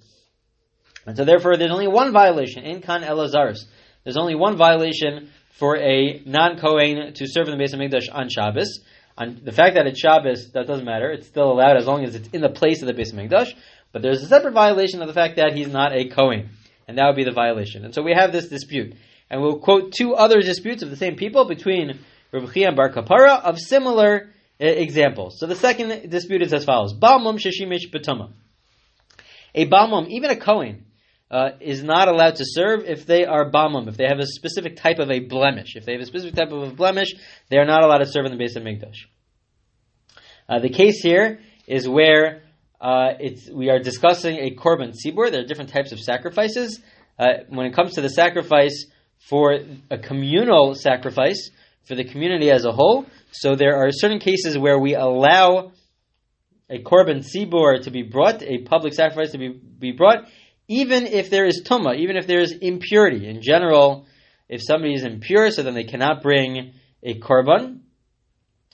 And 1.06 1.16
so 1.16 1.26
therefore 1.26 1.58
there's 1.58 1.72
only 1.72 1.88
one 1.88 2.12
violation, 2.12 2.64
in 2.64 2.82
Kan 2.82 3.04
Elazaris. 3.04 3.66
There's 4.04 4.18
only 4.18 4.36
one 4.36 4.58
violation 4.58 5.30
for 5.52 5.78
a 5.78 6.22
non-Kohen 6.26 7.14
to 7.14 7.28
serve 7.28 7.48
in 7.48 7.58
the 7.58 7.64
Beis 7.64 7.74
HaMikdash 7.74 8.14
on 8.14 8.30
Shabbos. 8.30 8.80
On 9.18 9.40
the 9.44 9.52
fact 9.52 9.76
that 9.76 9.88
it's 9.88 10.00
Shabbos, 10.00 10.52
that 10.54 10.68
doesn't 10.68 10.86
matter. 10.86 11.10
It's 11.12 11.28
still 11.28 11.52
allowed 11.52 11.78
as 11.78 11.86
long 11.86 12.04
as 12.04 12.16
it's 12.16 12.28
in 12.30 12.42
the 12.42 12.50
place 12.50 12.82
of 12.82 12.88
the 12.88 12.94
Beis 12.94 13.14
HaMikdash. 13.14 13.54
But 13.92 14.02
there's 14.02 14.22
a 14.22 14.28
separate 14.28 14.54
violation 14.54 15.02
of 15.02 15.08
the 15.08 15.14
fact 15.14 15.38
that 15.38 15.54
he's 15.54 15.70
not 15.70 15.94
a 15.94 16.10
Kohen. 16.10 16.50
And 16.88 16.98
that 16.98 17.08
would 17.08 17.16
be 17.16 17.24
the 17.24 17.32
violation. 17.32 17.86
And 17.86 17.96
so 17.96 18.04
we 18.04 18.14
have 18.14 18.32
this 18.32 18.50
dispute. 18.50 18.96
And 19.30 19.42
we'll 19.42 19.60
quote 19.60 19.94
two 19.94 20.14
other 20.14 20.42
disputes 20.42 20.84
of 20.84 20.90
the 20.90 20.98
same 20.98 21.16
people 21.16 21.46
between 21.46 22.00
Rav 22.32 22.54
Chia 22.54 22.68
and 22.68 22.76
Bar 22.76 22.92
Kapara 22.92 23.42
of 23.42 23.58
similar 23.58 24.30
uh, 24.62 24.66
examples. 24.66 25.40
So 25.40 25.48
the 25.48 25.56
second 25.56 26.10
dispute 26.10 26.42
is 26.42 26.54
as 26.54 26.66
follows. 26.66 26.94
Balmum 26.94 27.40
sheshimish 27.40 27.90
betuma. 27.92 28.34
A 29.56 29.66
balmum, 29.68 30.08
even 30.10 30.30
a 30.30 30.36
Kohen, 30.36 30.86
uh, 31.32 31.52
is 31.60 31.82
not 31.82 32.08
allowed 32.08 32.36
to 32.36 32.44
serve 32.46 32.84
if 32.86 33.06
they 33.06 33.26
are 33.26 33.50
bamum, 33.50 33.88
if 33.88 33.98
they 33.98 34.06
have 34.08 34.20
a 34.20 34.28
specific 34.28 34.76
type 34.76 35.00
of 35.00 35.10
a 35.10 35.20
blemish. 35.20 35.76
If 35.76 35.86
they 35.86 35.94
have 35.94 36.02
a 36.02 36.06
specific 36.06 36.36
type 36.36 36.52
of 36.52 36.72
a 36.72 36.76
blemish, 36.76 37.14
they 37.50 37.58
are 37.58 37.66
not 37.66 37.84
allowed 37.84 38.00
to 38.00 38.06
serve 38.06 38.26
in 38.26 38.38
the 38.38 38.44
Beis 38.44 38.56
HaMikdash. 38.56 39.06
Uh, 40.48 40.60
the 40.60 40.70
case 40.70 41.02
here 41.02 41.40
is 41.68 41.90
where 41.90 42.44
uh, 42.80 43.14
it's, 43.20 43.50
we 43.50 43.70
are 43.70 43.80
discussing 43.80 44.38
a 44.38 44.52
korban 44.52 44.94
tzibur. 44.94 45.32
There 45.32 45.42
are 45.42 45.48
different 45.48 45.72
types 45.72 45.92
of 45.92 46.00
sacrifices. 46.00 46.80
Uh, 47.18 47.26
when 47.50 47.66
it 47.66 47.74
comes 47.74 47.94
to 47.94 48.02
the 48.02 48.10
sacrifice 48.10 48.86
for 49.30 49.58
a 49.90 49.98
communal 49.98 50.76
sacrifice 50.76 51.50
for 51.86 51.96
the 51.96 52.04
community 52.04 52.52
as 52.52 52.66
a 52.66 52.72
whole, 52.72 53.06
so 53.32 53.56
there 53.56 53.78
are 53.78 53.90
certain 53.92 54.20
cases 54.20 54.58
where 54.58 54.78
we 54.78 54.96
allow 54.96 55.72
a 56.70 56.82
korban 56.82 57.24
tzibur 57.24 57.84
to 57.84 57.92
be 57.92 58.04
brought, 58.04 58.42
a 58.42 58.60
public 58.60 58.94
sacrifice 58.94 59.32
to 59.32 59.38
be, 59.38 59.50
be 59.50 59.92
brought, 59.92 60.28
even 60.68 61.06
if 61.06 61.30
there 61.30 61.46
is 61.46 61.64
tuma, 61.64 61.98
even 61.98 62.18
if 62.18 62.28
there 62.28 62.40
is 62.40 62.52
impurity. 62.52 63.28
In 63.28 63.42
general, 63.42 64.08
if 64.50 64.62
somebody 64.64 64.94
is 64.94 65.04
impure, 65.04 65.52
so 65.52 65.64
then 65.64 65.76
they 65.76 65.84
cannot 65.84 66.22
bring 66.22 66.74
a 67.04 67.20
korban. 67.20 67.82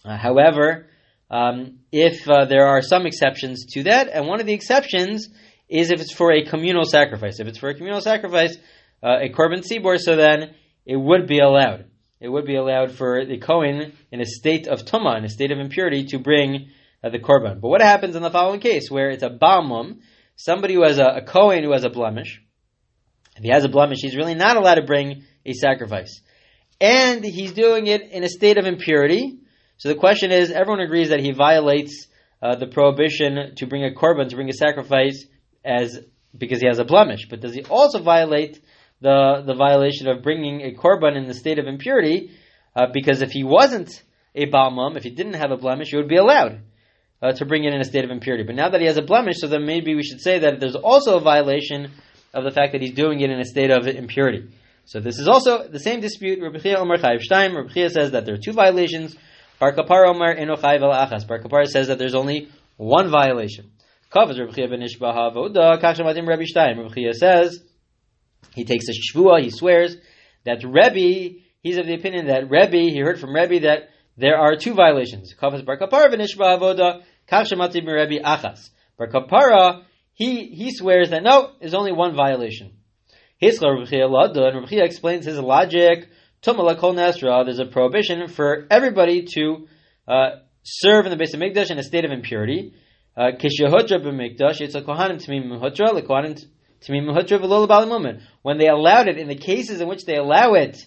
Uh, 0.06 0.18
however, 0.18 0.88
um, 1.30 1.80
if 1.92 2.30
uh, 2.30 2.46
there 2.46 2.68
are 2.68 2.82
some 2.82 3.06
exceptions 3.06 3.66
to 3.74 3.84
that, 3.84 4.10
and 4.10 4.28
one 4.28 4.40
of 4.40 4.46
the 4.46 4.54
exceptions 4.54 5.28
is 5.70 5.92
if 5.92 6.02
it's 6.02 6.14
for 6.14 6.32
a 6.32 6.46
communal 6.46 6.84
sacrifice. 6.84 7.40
If 7.40 7.48
it's 7.48 7.58
for 7.58 7.70
a 7.70 7.76
communal 7.76 8.02
sacrifice, 8.02 8.58
uh, 9.04 9.18
a 9.22 9.30
korban 9.30 9.64
tzibor, 9.66 9.98
so 9.98 10.16
then 10.16 10.56
it 10.86 10.98
would 10.98 11.28
be 11.28 11.40
allowed. 11.40 11.86
It 12.20 12.30
would 12.30 12.46
be 12.46 12.56
allowed 12.56 12.92
for 12.92 13.26
the 13.26 13.38
Kohen 13.38 13.94
in 14.12 14.22
a 14.22 14.26
state 14.26 14.68
of 14.68 14.86
tuma, 14.86 15.18
in 15.18 15.26
a 15.26 15.30
state 15.30 15.52
of 15.52 15.60
impurity, 15.60 16.06
to 16.08 16.20
bring 16.20 16.70
uh, 17.04 17.10
the 17.10 17.20
korban. 17.20 17.62
But 17.62 17.70
what 17.70 17.82
happens 17.82 18.16
in 18.16 18.24
the 18.24 18.32
following 18.32 18.60
case, 18.60 18.90
where 18.90 19.10
it's 19.10 19.24
a 19.24 19.30
balmum, 19.30 20.00
somebody 20.36 20.76
who 20.76 20.84
has 20.84 21.00
a, 21.00 21.06
a 21.06 21.22
Kohen 21.22 21.64
who 21.64 21.74
has 21.74 21.84
a 21.84 21.90
blemish, 21.90 22.42
if 23.38 23.44
he 23.44 23.50
has 23.50 23.64
a 23.64 23.70
blemish, 23.70 24.00
he's 24.02 24.16
really 24.16 24.36
not 24.36 24.58
allowed 24.58 24.76
to 24.76 24.86
bring 24.86 25.24
a 25.46 25.54
sacrifice. 25.54 26.22
And 26.80 27.24
he's 27.24 27.54
doing 27.54 27.88
it 27.88 28.12
in 28.12 28.24
a 28.24 28.30
state 28.30 28.58
of 28.58 28.66
impurity. 28.66 29.40
So 29.78 29.90
the 29.90 29.96
question 29.96 30.32
is, 30.32 30.52
everyone 30.52 30.82
agrees 30.82 31.10
that 31.10 31.20
he 31.20 31.32
violates 31.32 32.08
uh, 32.42 32.56
the 32.56 32.68
prohibition 32.68 33.56
to 33.56 33.68
bring 33.68 33.86
a 33.86 33.92
korban, 33.92 34.30
to 34.30 34.36
bring 34.36 34.50
a 34.50 34.54
sacrifice, 34.54 35.26
as 35.64 36.00
because 36.36 36.60
he 36.60 36.68
has 36.68 36.80
a 36.80 36.86
blemish. 36.86 37.28
But 37.30 37.42
does 37.42 37.54
he 37.54 37.64
also 37.64 38.02
violate 38.02 38.60
the 39.00 39.44
the 39.46 39.54
violation 39.54 40.08
of 40.08 40.24
bringing 40.24 40.62
a 40.62 40.74
korban 40.74 41.16
in 41.16 41.28
the 41.28 41.34
state 41.34 41.60
of 41.60 41.68
impurity? 41.68 42.32
Uh, 42.76 42.88
because 42.92 43.22
if 43.22 43.32
he 43.32 43.44
wasn't 43.44 44.02
a 44.34 44.48
balmum, 44.48 44.98
if 44.98 45.04
he 45.04 45.10
didn't 45.10 45.34
have 45.34 45.52
a 45.52 45.58
blemish, 45.58 45.90
he 45.90 45.98
would 45.98 46.08
be 46.08 46.16
allowed 46.18 46.62
uh, 47.22 47.32
to 47.34 47.46
bring 47.46 47.64
it 47.64 47.74
in 47.74 47.80
a 47.80 47.86
state 47.86 48.04
of 48.04 48.12
impurity. 48.12 48.44
But 48.44 48.56
now 48.56 48.70
that 48.70 48.82
he 48.82 48.88
has 48.88 48.98
a 48.98 49.02
blemish, 49.02 49.40
so 49.40 49.48
then 49.48 49.66
maybe 49.66 49.96
we 49.96 50.04
should 50.04 50.22
say 50.22 50.40
that 50.40 50.60
there's 50.60 50.76
also 50.76 51.18
a 51.18 51.22
violation 51.22 51.92
of 52.34 52.44
the 52.44 52.52
fact 52.52 52.72
that 52.74 52.82
he's 52.82 52.94
doing 52.94 53.20
it 53.22 53.30
in 53.30 53.40
a 53.40 53.46
state 53.46 53.72
of 53.72 53.88
impurity. 53.88 54.50
So 54.86 55.00
this 55.00 55.20
is 55.20 55.28
also 55.28 55.68
the 55.68 55.80
same 55.80 56.02
dispute. 56.02 56.40
Rabbi 56.42 56.60
Chia 56.60 56.78
Omer 56.78 56.98
Chayiv. 56.98 57.56
Rabbi 57.56 57.88
says 57.88 58.12
that 58.12 58.26
there 58.26 58.36
are 58.36 58.40
two 58.44 58.54
violations. 58.54 59.16
Bar 59.60 59.74
Kapar 59.74 60.08
Omer 60.08 60.34
Eno 60.34 60.56
Chayiv 60.56 60.82
Achas. 60.82 61.28
Bar 61.28 61.40
Kapar 61.40 61.68
says 61.68 61.88
that 61.88 62.00
there's 62.00 62.16
only 62.16 62.50
one 62.78 63.10
violation. 63.10 63.72
Kavaz 64.12 64.40
Rabbi 64.40 64.54
Chia 64.54 64.68
ben 64.68 64.82
Ishbaha 64.82 65.34
Voda 65.34 65.80
Kach 65.82 65.98
Shamatim 65.98 66.28
Rabbi 66.28 66.44
Shtaim. 66.44 66.78
Rabbi 66.78 67.12
says 67.12 67.64
he 68.54 68.66
takes 68.66 68.86
a 68.90 68.94
shvua, 68.94 69.42
he 69.42 69.50
swears 69.50 69.96
that 70.46 70.64
Rebbe, 70.64 71.38
he's 71.62 71.78
of 71.78 71.86
the 71.86 71.94
opinion 71.94 72.28
that 72.28 72.50
Rebbe, 72.50 72.78
he 72.78 73.00
heard 73.00 73.20
from 73.20 73.34
Rebbe 73.34 73.62
that 73.62 73.90
there 74.18 74.38
are 74.38 74.56
two 74.56 74.74
violations. 74.74 75.34
Kavaz 75.40 75.64
Bar 75.64 75.78
Kapar 75.78 76.10
ben 76.10 76.20
Ishbaha 76.20 76.60
Voda 76.60 77.02
Kach 77.32 77.52
Shamatim 77.52 77.88
Rebbe 77.88 78.24
Achas. 78.24 78.70
Bar 78.98 79.08
Kapara, 79.08 79.84
he, 80.14 80.48
he 80.48 80.72
swears 80.72 81.12
that 81.12 81.24
no, 81.24 81.52
there's 81.60 81.74
only 81.74 81.94
one 81.94 82.16
violation. 82.16 82.74
Hiskar 83.42 83.76
Rabbi 83.80 84.66
Chia 84.68 84.84
explains 84.84 85.26
his 85.26 85.40
logic. 85.40 86.10
Tumala 86.44 86.78
Kol 86.78 86.94
Nesra, 86.94 87.46
there's 87.46 87.60
a 87.60 87.66
prohibition 87.66 88.28
for 88.28 88.68
everybody 88.70 89.26
to 89.36 89.68
uh, 90.08 90.30
serve 90.64 91.06
in 91.06 91.18
the 91.18 91.24
Beis 91.24 91.36
HaMikdash 91.36 91.72
in 91.72 91.80
a 91.80 91.84
state 91.84 92.04
of 92.04 92.12
impurity. 92.12 92.74
Kishahutra 93.18 94.04
b'Mikdash, 94.04 94.62
it's 94.62 94.76
a 94.76 94.82
Kohanim 94.82 95.24
Tamim 95.24 95.46
Mehutra, 95.46 95.94
the 95.94 96.02
Kohanim 96.02 96.44
Tamim 96.82 97.06
Mehutra 97.06 97.40
v'Lola 97.40 97.68
Balamumin. 97.68 98.22
When 98.42 98.58
they 98.58 98.68
allowed 98.68 99.08
it, 99.08 99.18
in 99.18 99.28
the 99.28 99.36
cases 99.36 99.82
in 99.82 99.88
which 99.88 100.06
they 100.06 100.18
allow 100.18 100.54
it 100.54 100.78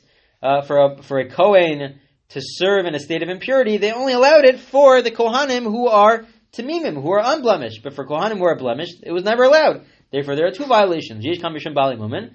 uh, 0.42 0.62
for 0.62 0.78
a, 0.78 1.02
for 1.02 1.18
a 1.18 1.28
Kohen 1.28 2.00
to 2.30 2.40
serve 2.40 2.86
in 2.86 2.94
a 2.94 2.98
state 2.98 3.22
of 3.22 3.28
impurity, 3.28 3.76
they 3.76 3.92
only 3.92 4.12
allowed 4.12 4.44
it 4.44 4.58
for 4.58 5.02
the 5.02 5.10
Kohanim 5.10 5.62
who 5.62 5.88
are 5.88 6.26
Tamimim, 6.56 7.00
who 7.02 7.10
are 7.12 7.22
unblemished. 7.24 7.82
But 7.82 7.94
for 7.94 8.06
Kohanim 8.06 8.38
who 8.38 8.44
are 8.44 8.56
blemished, 8.56 9.02
it 9.02 9.12
was 9.12 9.24
never 9.24 9.44
allowed. 9.44 9.84
Therefore, 10.10 10.36
there 10.36 10.46
are 10.46 10.52
two 10.52 10.66
violations. 10.66 11.24
Yesh 11.24 11.38
Kamishim 11.38 11.74
Bali 11.74 11.96
Mumin, 11.96 12.30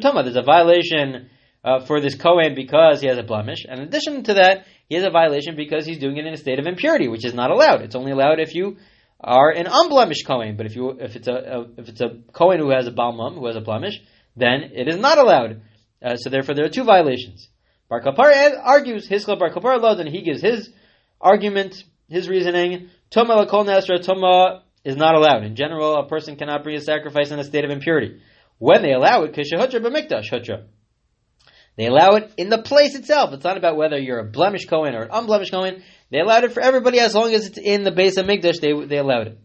Toma. 0.00 0.22
There's 0.22 0.36
a 0.36 0.42
violation 0.42 1.28
uh, 1.64 1.84
for 1.84 2.00
this 2.00 2.14
Kohen 2.14 2.54
because 2.54 3.00
he 3.00 3.08
has 3.08 3.18
a 3.18 3.22
blemish. 3.22 3.64
And 3.68 3.80
in 3.80 3.88
addition 3.88 4.22
to 4.24 4.34
that, 4.34 4.64
he 4.88 4.94
has 4.94 5.04
a 5.04 5.10
violation 5.10 5.56
because 5.56 5.84
he's 5.86 5.98
doing 5.98 6.16
it 6.16 6.26
in 6.26 6.32
a 6.32 6.36
state 6.36 6.58
of 6.58 6.66
impurity, 6.66 7.08
which 7.08 7.24
is 7.24 7.34
not 7.34 7.50
allowed. 7.50 7.82
It's 7.82 7.94
only 7.94 8.12
allowed 8.12 8.40
if 8.40 8.54
you 8.54 8.76
are 9.20 9.50
an 9.50 9.66
unblemished 9.70 10.26
Kohen. 10.26 10.56
But 10.56 10.66
if 10.66 10.76
you 10.76 10.90
if 10.90 11.16
it's 11.16 11.28
a, 11.28 11.32
a 11.32 11.60
if 11.80 11.88
it's 11.88 12.00
a 12.00 12.18
Kohen 12.32 12.60
who 12.60 12.70
has 12.70 12.86
a 12.86 12.92
balmum, 12.92 13.34
who 13.34 13.46
has 13.46 13.56
a 13.56 13.60
blemish, 13.60 14.00
then 14.36 14.70
it 14.74 14.88
is 14.88 14.96
not 14.96 15.18
allowed. 15.18 15.62
Uh, 16.02 16.16
so 16.16 16.30
therefore, 16.30 16.54
there 16.54 16.64
are 16.64 16.70
two 16.70 16.84
violations. 16.84 17.48
Bar 17.88 18.02
Kapar 18.02 18.32
argues 18.62 19.08
his 19.08 19.24
Bar 19.24 19.50
Kapar 19.50 19.80
laws, 19.80 19.98
and 19.98 20.08
he 20.08 20.22
gives 20.22 20.40
his 20.40 20.70
argument, 21.20 21.82
his 22.08 22.28
reasoning. 22.28 22.90
Toma 23.10 23.34
lakol 23.34 23.64
nasra 23.64 24.02
toma 24.02 24.62
is 24.84 24.96
not 24.96 25.14
allowed. 25.14 25.44
In 25.44 25.56
general, 25.56 25.96
a 25.96 26.08
person 26.08 26.36
cannot 26.36 26.62
bring 26.62 26.76
a 26.76 26.80
sacrifice 26.80 27.30
in 27.30 27.38
a 27.38 27.44
state 27.44 27.64
of 27.64 27.70
impurity. 27.70 28.20
When 28.58 28.82
they 28.82 28.92
allow 28.92 29.22
it, 29.22 29.32
kishahutra 29.32 29.80
b'mikdash 29.80 30.30
hutra. 30.30 30.64
They 31.76 31.86
allow 31.86 32.16
it 32.16 32.32
in 32.36 32.48
the 32.48 32.60
place 32.60 32.96
itself. 32.96 33.32
It's 33.32 33.44
not 33.44 33.56
about 33.56 33.76
whether 33.76 33.96
you're 33.96 34.18
a 34.18 34.24
blemish 34.24 34.66
Kohen 34.66 34.94
or 34.94 35.02
an 35.02 35.10
unblemished 35.12 35.52
Kohen. 35.52 35.84
They 36.10 36.18
allowed 36.18 36.44
it 36.44 36.52
for 36.52 36.60
everybody 36.60 36.98
as 36.98 37.14
long 37.14 37.32
as 37.32 37.46
it's 37.46 37.58
in 37.58 37.84
the 37.84 37.92
Beis 37.92 38.18
HaMikdash, 38.18 38.60
they, 38.60 38.86
they 38.86 38.98
allowed 38.98 39.28
it. 39.28 39.38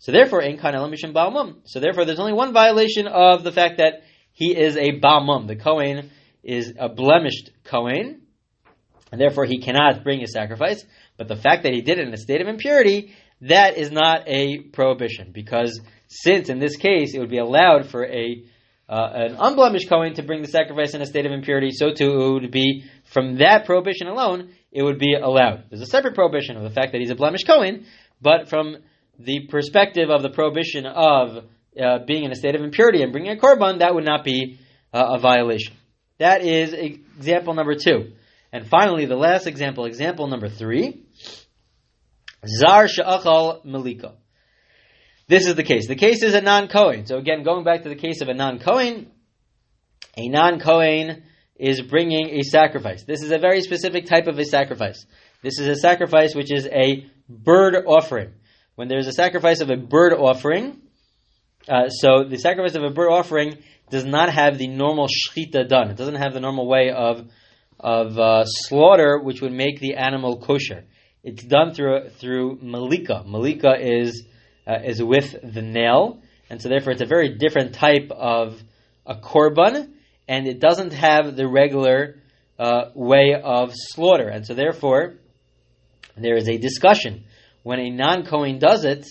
So 0.00 0.10
therefore, 0.10 0.42
in 0.42 0.56
Mishim 0.58 1.12
Balmum. 1.12 1.58
So 1.64 1.78
therefore, 1.78 2.04
there's 2.04 2.18
only 2.18 2.32
one 2.32 2.52
violation 2.52 3.06
of 3.06 3.44
the 3.44 3.52
fact 3.52 3.78
that 3.78 4.02
he 4.32 4.56
is 4.56 4.76
a 4.76 4.98
Balmum. 4.98 5.46
The 5.46 5.56
Kohen 5.56 6.10
is 6.42 6.72
a 6.78 6.88
blemished 6.88 7.50
Kohen, 7.64 8.22
and 9.10 9.20
therefore 9.20 9.44
he 9.44 9.60
cannot 9.60 10.04
bring 10.04 10.22
a 10.22 10.26
sacrifice. 10.26 10.84
But 11.16 11.28
the 11.28 11.36
fact 11.36 11.62
that 11.64 11.72
he 11.72 11.80
did 11.80 11.98
it 11.98 12.06
in 12.06 12.14
a 12.14 12.18
state 12.18 12.40
of 12.40 12.48
impurity, 12.48 13.14
that 13.42 13.76
is 13.76 13.90
not 13.90 14.22
a 14.26 14.58
prohibition, 14.58 15.30
because 15.32 15.80
since 16.08 16.48
in 16.48 16.58
this 16.58 16.76
case 16.76 17.14
it 17.14 17.20
would 17.20 17.30
be 17.30 17.38
allowed 17.38 17.90
for 17.90 18.04
a 18.04 18.44
uh, 18.88 19.10
an 19.12 19.36
unblemished 19.38 19.86
Kohen 19.86 20.14
to 20.14 20.22
bring 20.22 20.40
the 20.40 20.48
sacrifice 20.48 20.94
in 20.94 21.02
a 21.02 21.06
state 21.06 21.26
of 21.26 21.32
impurity, 21.32 21.70
so 21.72 21.92
too 21.92 22.10
it 22.10 22.32
would 22.32 22.50
be 22.50 22.84
from 23.04 23.36
that 23.36 23.66
prohibition 23.66 24.06
alone, 24.06 24.50
it 24.72 24.82
would 24.82 24.98
be 24.98 25.14
allowed. 25.14 25.64
There's 25.68 25.82
a 25.82 25.86
separate 25.86 26.14
prohibition 26.14 26.56
of 26.56 26.62
the 26.62 26.70
fact 26.70 26.92
that 26.92 27.00
he's 27.02 27.10
a 27.10 27.14
blemished 27.14 27.46
Kohen, 27.46 27.84
but 28.22 28.48
from 28.48 28.78
the 29.18 29.46
perspective 29.48 30.08
of 30.08 30.22
the 30.22 30.30
prohibition 30.30 30.86
of 30.86 31.44
uh, 31.78 31.98
being 32.06 32.24
in 32.24 32.32
a 32.32 32.34
state 32.34 32.54
of 32.54 32.62
impurity 32.62 33.02
and 33.02 33.12
bringing 33.12 33.32
a 33.32 33.36
korban, 33.36 33.80
that 33.80 33.94
would 33.94 34.06
not 34.06 34.24
be 34.24 34.58
uh, 34.92 35.16
a 35.16 35.18
violation. 35.18 35.74
That 36.18 36.42
is 36.42 36.72
example 36.72 37.54
number 37.54 37.74
two. 37.74 38.12
And 38.52 38.66
finally, 38.66 39.06
the 39.06 39.16
last 39.16 39.46
example, 39.46 39.84
example 39.84 40.26
number 40.26 40.48
three, 40.48 41.04
Zar 42.46 42.86
Sha'achal 42.86 43.64
Malika. 43.64 44.14
This 45.26 45.46
is 45.46 45.54
the 45.54 45.62
case. 45.62 45.86
The 45.86 45.96
case 45.96 46.22
is 46.22 46.34
a 46.34 46.40
non-Kohen. 46.40 47.06
So 47.06 47.18
again, 47.18 47.42
going 47.42 47.64
back 47.64 47.82
to 47.82 47.90
the 47.90 47.96
case 47.96 48.22
of 48.22 48.28
a 48.28 48.34
non-Kohen, 48.34 49.10
a 50.16 50.28
non-Kohen 50.28 51.24
is 51.56 51.82
bringing 51.82 52.30
a 52.30 52.42
sacrifice. 52.42 53.04
This 53.04 53.22
is 53.22 53.30
a 53.30 53.38
very 53.38 53.60
specific 53.60 54.06
type 54.06 54.26
of 54.26 54.38
a 54.38 54.44
sacrifice. 54.44 55.04
This 55.42 55.58
is 55.58 55.66
a 55.66 55.76
sacrifice 55.76 56.34
which 56.34 56.52
is 56.52 56.66
a 56.66 57.06
bird 57.28 57.74
offering. 57.86 58.32
When 58.76 58.88
there's 58.88 59.08
a 59.08 59.12
sacrifice 59.12 59.60
of 59.60 59.70
a 59.70 59.76
bird 59.76 60.12
offering, 60.14 60.80
uh, 61.68 61.88
so 61.88 62.24
the 62.24 62.38
sacrifice 62.38 62.76
of 62.76 62.84
a 62.84 62.90
bird 62.90 63.10
offering 63.10 63.58
does 63.90 64.04
not 64.04 64.32
have 64.32 64.56
the 64.56 64.68
normal 64.68 65.08
shechita 65.08 65.68
done. 65.68 65.90
It 65.90 65.96
doesn't 65.96 66.14
have 66.14 66.32
the 66.32 66.40
normal 66.40 66.66
way 66.66 66.90
of 66.90 67.28
of 67.80 68.18
uh, 68.18 68.44
slaughter, 68.44 69.18
which 69.18 69.40
would 69.40 69.52
make 69.52 69.80
the 69.80 69.94
animal 69.94 70.38
kosher. 70.38 70.84
It's 71.22 71.42
done 71.42 71.74
through 71.74 72.10
through 72.10 72.58
malika. 72.62 73.22
Malika 73.26 73.74
is 73.80 74.24
uh, 74.66 74.78
is 74.84 75.02
with 75.02 75.36
the 75.42 75.62
nail, 75.62 76.20
and 76.50 76.60
so 76.60 76.68
therefore 76.68 76.92
it's 76.92 77.02
a 77.02 77.06
very 77.06 77.36
different 77.36 77.74
type 77.74 78.10
of 78.10 78.60
a 79.06 79.16
korban, 79.16 79.90
and 80.26 80.46
it 80.46 80.60
doesn't 80.60 80.92
have 80.92 81.36
the 81.36 81.48
regular 81.48 82.16
uh, 82.58 82.90
way 82.94 83.34
of 83.42 83.72
slaughter, 83.74 84.28
and 84.28 84.46
so 84.46 84.54
therefore 84.54 85.14
there 86.16 86.36
is 86.36 86.48
a 86.48 86.58
discussion 86.58 87.24
when 87.62 87.80
a 87.80 87.90
non 87.90 88.24
Kohen 88.24 88.58
does 88.58 88.84
it, 88.84 89.06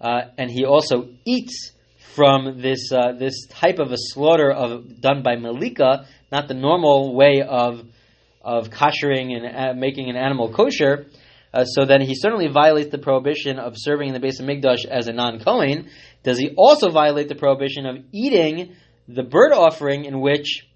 uh, 0.00 0.22
and 0.36 0.50
he 0.50 0.64
also 0.64 1.08
eats 1.24 1.72
from 2.14 2.60
this 2.60 2.92
uh, 2.92 3.12
this 3.12 3.46
type 3.48 3.78
of 3.78 3.90
a 3.92 3.96
slaughter 3.96 4.50
of 4.50 5.00
done 5.00 5.22
by 5.22 5.36
malika, 5.36 6.06
not 6.30 6.48
the 6.48 6.54
normal 6.54 7.14
way 7.14 7.42
of 7.42 7.82
of 8.44 8.68
koshering 8.68 9.34
and 9.34 9.46
uh, 9.46 9.72
making 9.74 10.10
an 10.10 10.16
animal 10.16 10.52
kosher. 10.52 11.06
Uh, 11.52 11.64
so 11.64 11.84
then 11.84 12.00
he 12.00 12.14
certainly 12.14 12.48
violates 12.48 12.90
the 12.90 12.98
prohibition 12.98 13.58
of 13.58 13.74
serving 13.76 14.08
in 14.08 14.14
the 14.14 14.20
Beis 14.20 14.40
HaMikdash 14.40 14.84
as 14.84 15.08
a 15.08 15.12
non 15.12 15.40
Kohen. 15.40 15.88
Does 16.22 16.38
he 16.38 16.50
also 16.56 16.90
violate 16.90 17.28
the 17.28 17.34
prohibition 17.34 17.86
of 17.86 17.96
eating 18.12 18.74
the 19.08 19.22
bird 19.22 19.52
offering 19.52 20.04
in 20.04 20.20
which 20.20 20.66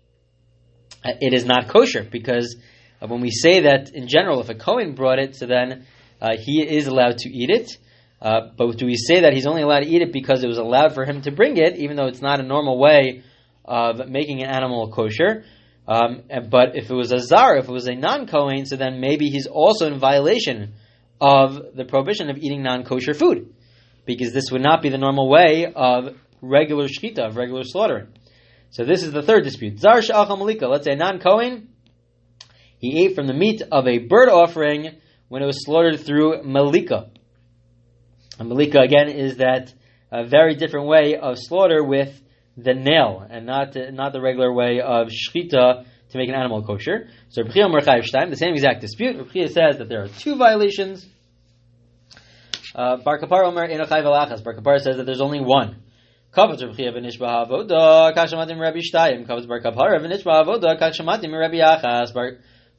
uh, 1.04 1.12
it 1.20 1.34
is 1.34 1.44
not 1.44 1.68
kosher? 1.68 2.06
Because 2.10 2.56
uh, 3.02 3.06
when 3.06 3.20
we 3.20 3.30
say 3.30 3.60
that 3.62 3.90
in 3.92 4.08
general, 4.08 4.40
if 4.40 4.48
a 4.48 4.54
Kohen 4.54 4.94
brought 4.94 5.18
it, 5.18 5.36
so 5.36 5.46
then 5.46 5.86
uh, 6.20 6.36
he 6.38 6.62
is 6.62 6.86
allowed 6.86 7.18
to 7.18 7.28
eat 7.28 7.50
it. 7.50 7.76
Uh, 8.20 8.50
but 8.56 8.76
do 8.76 8.86
we 8.86 8.96
say 8.96 9.20
that 9.20 9.32
he's 9.32 9.46
only 9.46 9.62
allowed 9.62 9.80
to 9.80 9.88
eat 9.88 10.02
it 10.02 10.12
because 10.12 10.42
it 10.42 10.48
was 10.48 10.58
allowed 10.58 10.94
for 10.94 11.04
him 11.04 11.22
to 11.22 11.30
bring 11.30 11.56
it, 11.56 11.76
even 11.76 11.96
though 11.96 12.06
it's 12.06 12.22
not 12.22 12.40
a 12.40 12.42
normal 12.42 12.78
way 12.78 13.22
of 13.64 14.08
making 14.08 14.42
an 14.42 14.48
animal 14.48 14.90
kosher? 14.90 15.44
Um, 15.88 16.24
but 16.50 16.76
if 16.76 16.90
it 16.90 16.94
was 16.94 17.12
a 17.12 17.18
zar, 17.18 17.56
if 17.56 17.66
it 17.66 17.72
was 17.72 17.88
a 17.88 17.94
non-Kohen, 17.94 18.66
so 18.66 18.76
then 18.76 19.00
maybe 19.00 19.30
he's 19.30 19.46
also 19.46 19.86
in 19.86 19.98
violation 19.98 20.74
of 21.18 21.74
the 21.74 21.86
prohibition 21.86 22.28
of 22.28 22.36
eating 22.36 22.62
non-kosher 22.62 23.14
food, 23.14 23.54
because 24.04 24.34
this 24.34 24.50
would 24.52 24.60
not 24.62 24.82
be 24.82 24.90
the 24.90 24.98
normal 24.98 25.30
way 25.30 25.72
of 25.74 26.14
regular 26.42 26.88
shkita, 26.88 27.26
of 27.26 27.36
regular 27.36 27.62
slaughtering. 27.64 28.08
So 28.70 28.84
this 28.84 29.02
is 29.02 29.12
the 29.12 29.22
third 29.22 29.44
dispute. 29.44 29.80
Zar 29.80 30.02
sh'achal 30.02 30.38
malika. 30.38 30.66
Let's 30.68 30.84
say 30.84 30.94
non-Kohen, 30.94 31.68
he 32.76 33.04
ate 33.04 33.14
from 33.14 33.26
the 33.26 33.32
meat 33.32 33.62
of 33.72 33.88
a 33.88 33.96
bird 33.96 34.28
offering 34.28 35.00
when 35.28 35.42
it 35.42 35.46
was 35.46 35.64
slaughtered 35.64 36.00
through 36.00 36.42
malika. 36.42 37.10
And 38.38 38.50
malika 38.50 38.80
again 38.80 39.08
is 39.08 39.38
that 39.38 39.72
a 40.12 40.26
very 40.26 40.54
different 40.54 40.86
way 40.86 41.16
of 41.16 41.36
slaughter 41.38 41.82
with 41.82 42.22
the 42.60 42.74
nail 42.74 43.24
and 43.30 43.46
not 43.46 43.76
not 43.92 44.12
the 44.12 44.20
regular 44.20 44.52
way 44.52 44.80
of 44.80 45.08
shchita 45.08 45.84
to 46.10 46.18
make 46.18 46.28
an 46.28 46.34
animal 46.34 46.62
kosher. 46.62 47.08
So 47.28 47.42
Rabbi 47.42 47.52
the 47.54 48.36
same 48.36 48.54
exact 48.54 48.80
dispute. 48.80 49.16
Rabbi 49.16 49.46
says 49.46 49.78
that 49.78 49.88
there 49.88 50.02
are 50.02 50.08
two 50.08 50.36
violations. 50.36 51.06
Uh, 52.74 52.96
Bar 52.96 53.18
Kapar 53.20 53.44
Omer 53.44 53.68
Enachai 53.68 54.02
Velachas. 54.02 54.42
Bar 54.42 54.54
Kapar 54.54 54.80
says 54.80 54.96
that 54.96 55.06
there's 55.06 55.20
only 55.20 55.40
one. 55.40 55.82
Kavod 56.32 56.60
Rabbi 56.60 56.74
Chia 56.74 56.92
v'nishba 56.92 57.46
havoda 57.46 58.14
kachamatim 58.14 58.60
Rabbi 58.60 58.80
Shtayim. 58.80 59.26
Kavod 59.26 59.48
Bar 59.48 59.60
Kapar 59.60 59.98
v'nishba 60.00 60.44
havoda 60.44 60.80
kachamatim 60.80 61.32
Rabbi 61.32 61.58
Achas. 61.58 62.12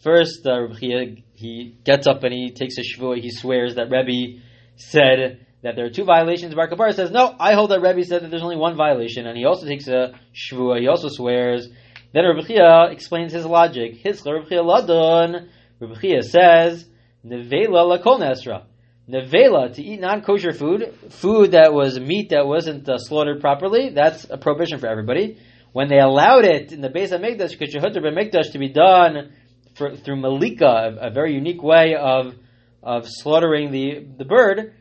First, 0.01 0.45
uh, 0.45 0.61
Rabbi 0.61 0.79
Chia, 0.79 1.15
he 1.33 1.77
gets 1.83 2.07
up 2.07 2.23
and 2.23 2.33
he 2.33 2.51
takes 2.51 2.77
a 2.77 2.81
shvuah. 2.81 3.19
He 3.19 3.31
swears 3.31 3.75
that 3.75 3.89
Rabbi 3.89 4.41
said 4.75 5.45
that 5.61 5.75
there 5.75 5.85
are 5.85 5.89
two 5.89 6.05
violations. 6.05 6.55
Bar 6.55 6.69
Kapar 6.69 6.93
says, 6.93 7.11
no, 7.11 7.35
I 7.39 7.53
hold 7.53 7.71
that 7.71 7.81
Rebbe 7.81 8.03
said 8.03 8.23
that 8.23 8.29
there's 8.29 8.43
only 8.43 8.55
one 8.55 8.75
violation, 8.75 9.27
and 9.27 9.37
he 9.37 9.45
also 9.45 9.65
takes 9.65 9.87
a 9.87 10.13
shvua, 10.33 10.79
he 10.79 10.87
also 10.87 11.09
swears. 11.09 11.67
Then 12.13 12.25
Rabbi 12.25 12.47
Chia 12.47 12.89
explains 12.91 13.33
his 13.33 13.45
logic. 13.45 13.97
His 13.97 14.23
Rabbi 14.25 14.47
Chia 14.47 14.63
ladon. 14.63 15.49
Rabbi 15.79 15.99
Chia 15.99 16.23
says, 16.23 16.85
nevela 17.25 17.97
lakol 17.97 18.19
nesra. 18.19 18.63
Nevela, 19.09 19.73
to 19.73 19.81
eat 19.81 19.99
non-kosher 19.99 20.53
food, 20.53 20.93
food 21.09 21.51
that 21.51 21.73
was 21.73 21.99
meat 21.99 22.29
that 22.29 22.45
wasn't 22.45 22.87
uh, 22.87 22.97
slaughtered 22.97 23.41
properly, 23.41 23.89
that's 23.89 24.25
a 24.29 24.37
prohibition 24.37 24.79
for 24.79 24.87
everybody. 24.87 25.39
When 25.71 25.87
they 25.89 25.99
allowed 25.99 26.45
it 26.45 26.71
in 26.71 26.81
the 26.81 26.89
Beis 26.89 27.11
HaMikdash, 27.11 27.57
Mikdash, 27.57 28.51
to 28.51 28.59
be 28.59 28.69
done 28.69 29.33
for, 29.75 29.95
through 29.95 30.17
Malika, 30.17 30.65
a, 30.65 31.07
a 31.07 31.09
very 31.11 31.33
unique 31.33 31.61
way 31.61 31.95
of 31.95 32.35
of 32.81 33.05
slaughtering 33.07 33.71
the, 33.71 34.05
the 34.17 34.25
bird, 34.25 34.73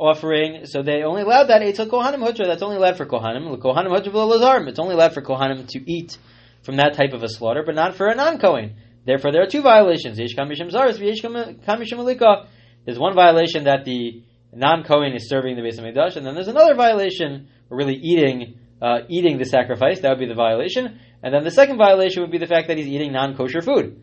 offering, 0.00 0.64
so 0.64 0.82
they 0.82 1.02
only 1.02 1.22
allowed 1.22 1.48
that 1.48 1.62
Eitzel 1.62 1.86
Kohanim 1.88 2.26
Hutra, 2.26 2.46
that's 2.46 2.62
only 2.62 2.76
allowed 2.76 2.96
for 2.96 3.06
Kohanim. 3.06 3.56
Kohanim 3.58 3.94
Hutra 3.94 4.12
Lazarim, 4.12 4.68
it's 4.68 4.78
only 4.78 4.94
allowed 4.94 5.12
for 5.12 5.22
Kohanim 5.22 5.68
to 5.68 5.92
eat 5.92 6.16
from 6.62 6.76
that 6.76 6.94
type 6.94 7.12
of 7.12 7.22
a 7.22 7.28
slaughter, 7.28 7.62
but 7.64 7.74
not 7.74 7.94
for 7.94 8.06
a 8.08 8.14
non 8.14 8.38
Kohen. 8.38 8.76
Therefore, 9.04 9.32
there 9.32 9.42
are 9.42 9.46
two 9.46 9.62
violations. 9.62 10.16
There's 10.16 10.34
one 10.36 10.48
violation 13.14 13.64
that 13.64 13.84
the 13.84 14.22
non 14.52 14.84
Kohen 14.84 15.12
is 15.14 15.28
serving 15.28 15.56
the 15.56 15.62
base 15.62 15.78
of 15.78 15.84
and 15.84 16.26
then 16.26 16.34
there's 16.34 16.48
another 16.48 16.74
violation, 16.74 17.48
really 17.68 17.94
eating 17.94 18.58
uh, 18.82 19.00
eating 19.08 19.38
the 19.38 19.44
sacrifice. 19.44 20.00
That 20.00 20.10
would 20.10 20.18
be 20.18 20.26
the 20.26 20.34
violation. 20.34 21.00
And 21.22 21.34
then 21.34 21.44
the 21.44 21.50
second 21.50 21.76
violation 21.76 22.22
would 22.22 22.30
be 22.30 22.38
the 22.38 22.46
fact 22.46 22.68
that 22.68 22.78
he's 22.78 22.86
eating 22.86 23.12
non 23.12 23.36
kosher 23.36 23.60
food. 23.60 24.02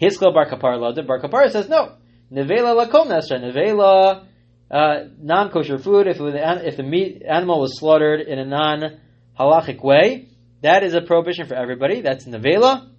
Hiskal 0.00 0.34
Bar 0.34 0.50
Kapar 0.50 1.06
Bar 1.06 1.20
Kapar 1.20 1.50
says 1.50 1.68
no. 1.68 1.94
Nevela 2.32 2.86
lakom. 2.86 3.08
Nevela 3.08 4.26
uh, 4.70 5.04
non-kosher 5.20 5.78
food, 5.78 6.06
if, 6.06 6.18
was, 6.18 6.34
if 6.36 6.76
the 6.76 6.82
meat 6.82 7.22
animal 7.28 7.60
was 7.60 7.78
slaughtered 7.78 8.20
in 8.20 8.38
a 8.38 8.44
non-halachic 8.44 9.82
way, 9.82 10.28
that 10.62 10.82
is 10.82 10.94
a 10.94 11.00
prohibition 11.00 11.46
for 11.46 11.54
everybody. 11.54 12.00
That's 12.00 12.26
nevela. 12.26 12.90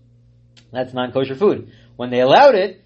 That's 0.72 0.94
non-kosher 0.94 1.36
food. 1.36 1.72
When 1.96 2.10
they 2.10 2.22
allowed 2.22 2.56
it, 2.56 2.84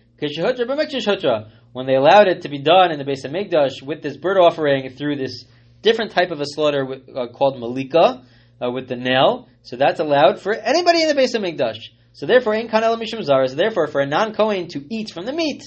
when 1.74 1.86
they 1.86 1.96
allowed 1.96 2.28
it 2.28 2.42
to 2.42 2.50
be 2.50 2.60
done 2.60 2.92
in 2.92 3.00
the 3.00 3.06
Beis 3.06 3.26
HaMikdash 3.26 3.82
with 3.82 4.02
this 4.02 4.18
bird 4.18 4.38
offering 4.38 4.90
through 4.92 5.18
this 5.18 5.46
different 5.82 6.12
type 6.12 6.32
of 6.32 6.40
a 6.40 6.46
slaughter 6.46 6.88
uh, 7.16 7.28
called 7.28 7.60
malika, 7.60 8.24
uh, 8.62 8.70
with 8.70 8.88
the 8.88 8.96
nail, 8.96 9.48
so 9.64 9.76
that's 9.76 10.00
allowed 10.00 10.40
for 10.40 10.54
anybody 10.54 11.02
in 11.02 11.08
the 11.08 11.16
Beis 11.16 11.36
HaMikdash. 11.36 11.80
So 12.14 12.26
therefore, 12.26 12.56
in 12.56 12.68
kanel 12.68 13.00
mishum 13.02 13.24
zar, 13.24 13.48
therefore 13.48 13.88
for 13.88 14.02
a 14.02 14.06
non-kohen 14.06 14.68
to 14.70 14.86
eat 14.94 15.12
from 15.12 15.26
the 15.26 15.34
meat, 15.34 15.64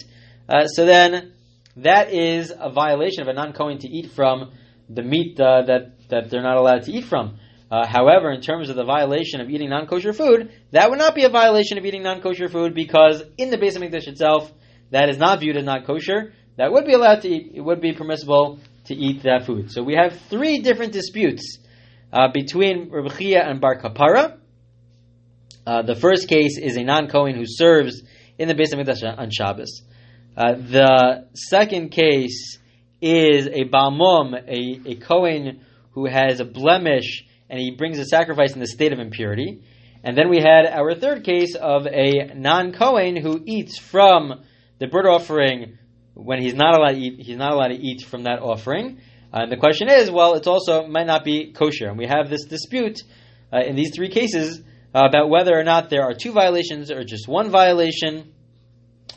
uh, 0.48 0.66
so 0.66 0.84
then 0.84 1.33
that 1.76 2.12
is 2.12 2.52
a 2.56 2.70
violation 2.70 3.22
of 3.22 3.28
a 3.28 3.32
non-Kohen 3.32 3.78
to 3.78 3.88
eat 3.88 4.12
from 4.12 4.52
the 4.88 5.02
meat 5.02 5.38
uh, 5.40 5.62
that, 5.66 6.08
that 6.08 6.30
they're 6.30 6.42
not 6.42 6.56
allowed 6.56 6.84
to 6.84 6.92
eat 6.92 7.04
from. 7.04 7.38
Uh, 7.70 7.86
however, 7.86 8.30
in 8.30 8.40
terms 8.40 8.68
of 8.68 8.76
the 8.76 8.84
violation 8.84 9.40
of 9.40 9.50
eating 9.50 9.70
non-kosher 9.70 10.12
food, 10.12 10.52
that 10.70 10.90
would 10.90 10.98
not 10.98 11.14
be 11.14 11.24
a 11.24 11.28
violation 11.28 11.78
of 11.78 11.84
eating 11.84 12.02
non-kosher 12.02 12.48
food 12.48 12.74
because 12.74 13.22
in 13.38 13.50
the 13.50 13.58
Beis 13.58 13.76
HaMikdash 13.76 14.06
itself, 14.06 14.52
that 14.90 15.08
is 15.08 15.18
not 15.18 15.40
viewed 15.40 15.56
as 15.56 15.64
not 15.64 15.86
kosher. 15.86 16.34
That 16.56 16.70
would 16.70 16.84
be 16.84 16.92
allowed 16.92 17.22
to 17.22 17.28
eat. 17.28 17.52
It 17.54 17.60
would 17.60 17.80
be 17.80 17.92
permissible 17.92 18.60
to 18.84 18.94
eat 18.94 19.22
that 19.24 19.46
food. 19.46 19.72
So 19.72 19.82
we 19.82 19.94
have 19.94 20.20
three 20.28 20.60
different 20.60 20.92
disputes 20.92 21.58
uh, 22.12 22.28
between 22.32 22.90
Rabbi 22.90 23.08
Chia 23.16 23.42
and 23.42 23.60
Bar 23.60 23.80
Kapara. 23.80 24.38
Uh, 25.66 25.82
the 25.82 25.96
first 25.96 26.28
case 26.28 26.58
is 26.58 26.76
a 26.76 26.84
non-Kohen 26.84 27.34
who 27.34 27.44
serves 27.46 28.02
in 28.38 28.46
the 28.46 28.54
Beis 28.54 28.72
HaMikdash 28.72 29.18
on 29.18 29.30
Shabbos. 29.30 29.82
Uh, 30.36 30.54
the 30.54 31.26
second 31.34 31.90
case 31.90 32.58
is 33.00 33.46
a 33.46 33.64
Balmum, 33.64 34.34
a, 34.34 34.90
a 34.90 34.94
Kohen 34.96 35.60
who 35.92 36.06
has 36.06 36.40
a 36.40 36.44
blemish 36.44 37.24
and 37.48 37.60
he 37.60 37.70
brings 37.70 37.98
a 37.98 38.04
sacrifice 38.04 38.54
in 38.54 38.60
the 38.60 38.66
state 38.66 38.92
of 38.92 38.98
impurity. 38.98 39.62
And 40.02 40.18
then 40.18 40.28
we 40.28 40.38
had 40.38 40.66
our 40.66 40.94
third 40.94 41.24
case 41.24 41.54
of 41.54 41.86
a 41.86 42.34
non 42.34 42.72
Kohen 42.72 43.16
who 43.16 43.42
eats 43.44 43.78
from 43.78 44.42
the 44.78 44.86
bird 44.86 45.06
offering 45.06 45.78
when 46.14 46.42
he's 46.42 46.54
not 46.54 46.76
allowed 46.78 46.92
to 46.92 46.98
eat, 46.98 47.20
he's 47.20 47.36
not 47.36 47.52
allowed 47.52 47.68
to 47.68 47.78
eat 47.78 48.02
from 48.02 48.24
that 48.24 48.40
offering. 48.40 48.98
Uh, 49.32 49.42
and 49.42 49.52
the 49.52 49.56
question 49.56 49.88
is, 49.88 50.10
well, 50.10 50.34
it 50.34 50.46
also 50.46 50.86
might 50.86 51.06
not 51.06 51.24
be 51.24 51.52
kosher. 51.52 51.88
And 51.88 51.98
we 51.98 52.06
have 52.06 52.28
this 52.28 52.44
dispute 52.44 53.02
uh, 53.52 53.60
in 53.60 53.76
these 53.76 53.92
three 53.94 54.08
cases 54.08 54.60
uh, 54.94 55.06
about 55.08 55.28
whether 55.28 55.58
or 55.58 55.64
not 55.64 55.90
there 55.90 56.02
are 56.02 56.14
two 56.14 56.32
violations 56.32 56.90
or 56.90 57.04
just 57.04 57.26
one 57.26 57.50
violation. 57.50 58.32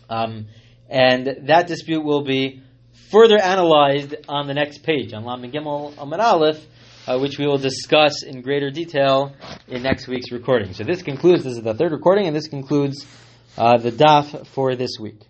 Um, 0.09 0.47
and 0.89 1.47
that 1.47 1.67
dispute 1.67 2.03
will 2.03 2.23
be 2.23 2.63
further 3.11 3.39
analyzed 3.41 4.15
on 4.27 4.47
the 4.47 4.53
next 4.53 4.83
page, 4.83 5.13
on 5.13 5.23
Lam 5.23 5.41
Gimel 5.43 5.93
Amar 5.97 6.19
Aleph, 6.19 6.65
uh, 7.07 7.17
which 7.17 7.37
we 7.37 7.47
will 7.47 7.57
discuss 7.57 8.23
in 8.23 8.41
greater 8.41 8.69
detail 8.69 9.33
in 9.67 9.81
next 9.81 10.07
week's 10.07 10.31
recording. 10.31 10.73
So 10.73 10.83
this 10.83 11.01
concludes, 11.01 11.43
this 11.43 11.53
is 11.53 11.63
the 11.63 11.73
third 11.73 11.91
recording, 11.91 12.27
and 12.27 12.35
this 12.35 12.47
concludes 12.47 13.05
uh, 13.57 13.77
the 13.77 13.91
daf 13.91 14.45
for 14.47 14.75
this 14.75 14.97
week. 14.99 15.21